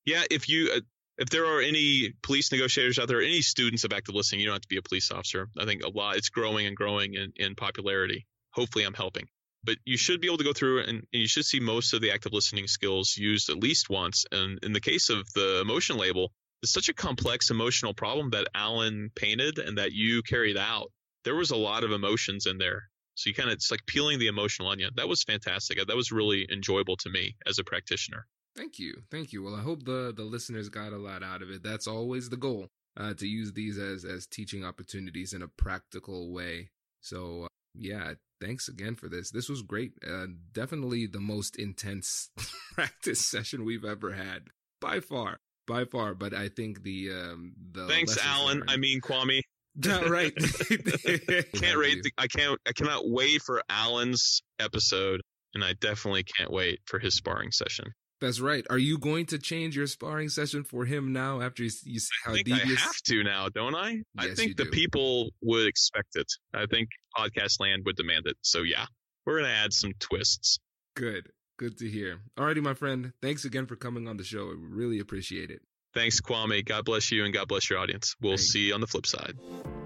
yeah 0.05 0.23
if 0.29 0.49
you 0.49 0.71
uh, 0.75 0.79
if 1.17 1.29
there 1.29 1.45
are 1.45 1.61
any 1.61 2.13
police 2.23 2.51
negotiators 2.51 2.97
out 2.97 3.07
there 3.07 3.21
any 3.21 3.41
students 3.41 3.83
of 3.83 3.93
active 3.93 4.15
listening 4.15 4.41
you 4.41 4.47
don't 4.47 4.55
have 4.55 4.61
to 4.61 4.67
be 4.67 4.77
a 4.77 4.81
police 4.81 5.11
officer 5.11 5.47
i 5.59 5.65
think 5.65 5.83
a 5.83 5.89
lot 5.89 6.15
it's 6.15 6.29
growing 6.29 6.65
and 6.65 6.75
growing 6.75 7.13
in, 7.13 7.31
in 7.35 7.55
popularity 7.55 8.25
hopefully 8.51 8.85
i'm 8.85 8.93
helping 8.93 9.27
but 9.65 9.77
you 9.85 9.95
should 9.95 10.19
be 10.19 10.27
able 10.27 10.37
to 10.37 10.43
go 10.43 10.51
through 10.51 10.79
and, 10.81 10.89
and 10.89 11.05
you 11.11 11.27
should 11.27 11.45
see 11.45 11.59
most 11.59 11.93
of 11.93 12.01
the 12.01 12.11
active 12.11 12.33
listening 12.33 12.67
skills 12.67 13.15
used 13.15 13.49
at 13.49 13.57
least 13.57 13.89
once 13.89 14.25
and 14.31 14.59
in 14.63 14.73
the 14.73 14.81
case 14.81 15.09
of 15.09 15.25
the 15.33 15.61
emotion 15.61 15.97
label 15.97 16.31
it's 16.63 16.71
such 16.71 16.87
a 16.87 16.93
complex 16.93 17.51
emotional 17.51 17.93
problem 17.93 18.29
that 18.29 18.47
Alan 18.55 19.11
painted 19.15 19.59
and 19.59 19.77
that 19.77 19.91
you 19.91 20.23
carried 20.23 20.57
out. 20.57 20.91
There 21.25 21.35
was 21.35 21.51
a 21.51 21.57
lot 21.57 21.83
of 21.83 21.91
emotions 21.91 22.45
in 22.45 22.57
there. 22.57 22.83
So 23.15 23.29
you 23.29 23.33
kind 23.33 23.49
of, 23.49 23.55
it's 23.55 23.69
like 23.69 23.85
peeling 23.85 24.17
the 24.17 24.27
emotional 24.27 24.69
onion. 24.69 24.91
That 24.95 25.09
was 25.09 25.23
fantastic. 25.23 25.77
That 25.77 25.95
was 25.95 26.11
really 26.11 26.47
enjoyable 26.51 26.95
to 26.97 27.09
me 27.09 27.35
as 27.45 27.59
a 27.59 27.65
practitioner. 27.65 28.25
Thank 28.55 28.79
you. 28.79 29.03
Thank 29.09 29.33
you. 29.33 29.43
Well, 29.43 29.55
I 29.55 29.61
hope 29.61 29.85
the, 29.85 30.13
the 30.15 30.23
listeners 30.23 30.69
got 30.69 30.93
a 30.93 30.97
lot 30.97 31.23
out 31.23 31.41
of 31.41 31.49
it. 31.49 31.63
That's 31.63 31.87
always 31.87 32.29
the 32.29 32.37
goal, 32.37 32.67
uh, 32.97 33.13
to 33.15 33.27
use 33.27 33.53
these 33.53 33.77
as, 33.77 34.05
as 34.05 34.27
teaching 34.27 34.63
opportunities 34.63 35.33
in 35.33 35.41
a 35.41 35.47
practical 35.47 36.31
way. 36.31 36.69
So, 37.01 37.43
uh, 37.45 37.47
yeah, 37.73 38.13
thanks 38.39 38.67
again 38.67 38.95
for 38.95 39.09
this. 39.09 39.31
This 39.31 39.49
was 39.49 39.63
great. 39.63 39.93
Uh, 40.07 40.27
definitely 40.51 41.07
the 41.07 41.19
most 41.19 41.55
intense 41.55 42.29
practice 42.73 43.25
session 43.25 43.65
we've 43.65 43.85
ever 43.85 44.13
had 44.13 44.43
by 44.79 44.99
far 44.99 45.39
by 45.67 45.85
far. 45.85 46.13
But 46.13 46.33
I 46.33 46.49
think 46.49 46.83
the 46.83 47.11
um 47.11 47.53
the 47.71 47.87
thanks, 47.87 48.17
Alan. 48.23 48.63
I 48.67 48.77
mean 48.77 49.01
Kwame. 49.01 49.41
right. 50.07 50.33
can't 51.55 51.79
wait. 51.79 52.05
I 52.17 52.27
can't. 52.27 52.59
I 52.67 52.73
cannot 52.73 53.09
wait 53.09 53.41
for 53.41 53.63
Alan's 53.69 54.43
episode, 54.59 55.21
and 55.55 55.63
I 55.63 55.73
definitely 55.73 56.23
can't 56.23 56.51
wait 56.51 56.79
for 56.85 56.99
his 56.99 57.15
sparring 57.15 57.51
session. 57.51 57.93
That's 58.23 58.39
right. 58.39 58.65
Are 58.69 58.77
you 58.77 58.97
going 58.97 59.25
to 59.27 59.37
change 59.37 59.75
your 59.75 59.85
sparring 59.85 60.29
session 60.29 60.63
for 60.63 60.85
him 60.85 61.11
now 61.11 61.41
after 61.41 61.61
you, 61.61 61.69
you 61.83 61.99
see 61.99 62.09
how 62.23 62.31
I 62.31 62.35
think 62.35 62.45
devious? 62.45 62.79
I 62.79 62.85
have 62.85 62.95
to 63.07 63.21
now, 63.21 63.49
don't 63.49 63.75
I? 63.75 63.97
I 64.17 64.33
think 64.33 64.55
the 64.55 64.63
do. 64.63 64.69
people 64.69 65.31
would 65.41 65.67
expect 65.67 66.15
it. 66.15 66.31
I 66.53 66.65
think 66.65 66.87
podcast 67.17 67.59
land 67.59 67.81
would 67.85 67.97
demand 67.97 68.27
it. 68.27 68.37
So 68.41 68.61
yeah, 68.61 68.85
we're 69.25 69.39
gonna 69.41 69.51
add 69.51 69.73
some 69.73 69.91
twists. 69.99 70.57
Good. 70.95 71.31
Good 71.59 71.77
to 71.79 71.89
hear. 71.89 72.21
Alrighty, 72.37 72.63
my 72.63 72.73
friend. 72.73 73.11
Thanks 73.21 73.43
again 73.43 73.65
for 73.65 73.75
coming 73.75 74.07
on 74.07 74.15
the 74.15 74.23
show. 74.23 74.51
I 74.51 74.55
really 74.57 74.99
appreciate 74.99 75.51
it. 75.51 75.59
Thanks, 75.93 76.19
Kwame. 76.19 76.65
God 76.65 76.85
bless 76.85 77.11
you 77.11 77.23
and 77.23 77.33
God 77.33 77.47
bless 77.47 77.69
your 77.69 77.79
audience. 77.79 78.15
We'll 78.21 78.37
Thank 78.37 78.49
see 78.49 78.67
you 78.67 78.73
on 78.73 78.81
the 78.81 78.87
flip 78.87 79.05
side. 79.05 79.37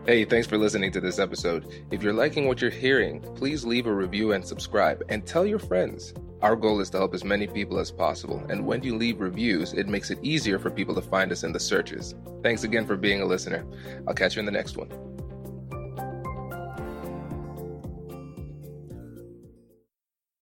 Hey, 0.05 0.23
thanks 0.23 0.47
for 0.47 0.57
listening 0.57 0.91
to 0.93 1.01
this 1.01 1.19
episode. 1.19 1.83
If 1.91 2.01
you're 2.01 2.13
liking 2.13 2.47
what 2.47 2.61
you're 2.61 2.71
hearing, 2.71 3.21
please 3.35 3.65
leave 3.65 3.87
a 3.87 3.93
review 3.93 4.31
and 4.31 4.45
subscribe 4.45 5.03
and 5.09 5.25
tell 5.25 5.45
your 5.45 5.59
friends. 5.59 6.13
Our 6.41 6.55
goal 6.55 6.79
is 6.79 6.89
to 6.91 6.97
help 6.97 7.13
as 7.13 7.25
many 7.25 7.47
people 7.47 7.79
as 7.79 7.91
possible, 7.91 8.45
and 8.47 8.65
when 8.65 8.83
you 8.83 8.95
leave 8.95 9.19
reviews, 9.19 9.73
it 9.73 9.87
makes 9.87 10.11
it 10.11 10.19
easier 10.21 10.59
for 10.59 10.69
people 10.69 10.95
to 10.95 11.01
find 11.01 11.31
us 11.31 11.43
in 11.43 11.51
the 11.51 11.59
searches. 11.59 12.15
Thanks 12.43 12.63
again 12.63 12.85
for 12.85 12.95
being 12.95 13.21
a 13.21 13.25
listener. 13.25 13.65
I'll 14.07 14.13
catch 14.13 14.35
you 14.35 14.39
in 14.39 14.45
the 14.45 14.51
next 14.51 14.77
one. 14.77 15.16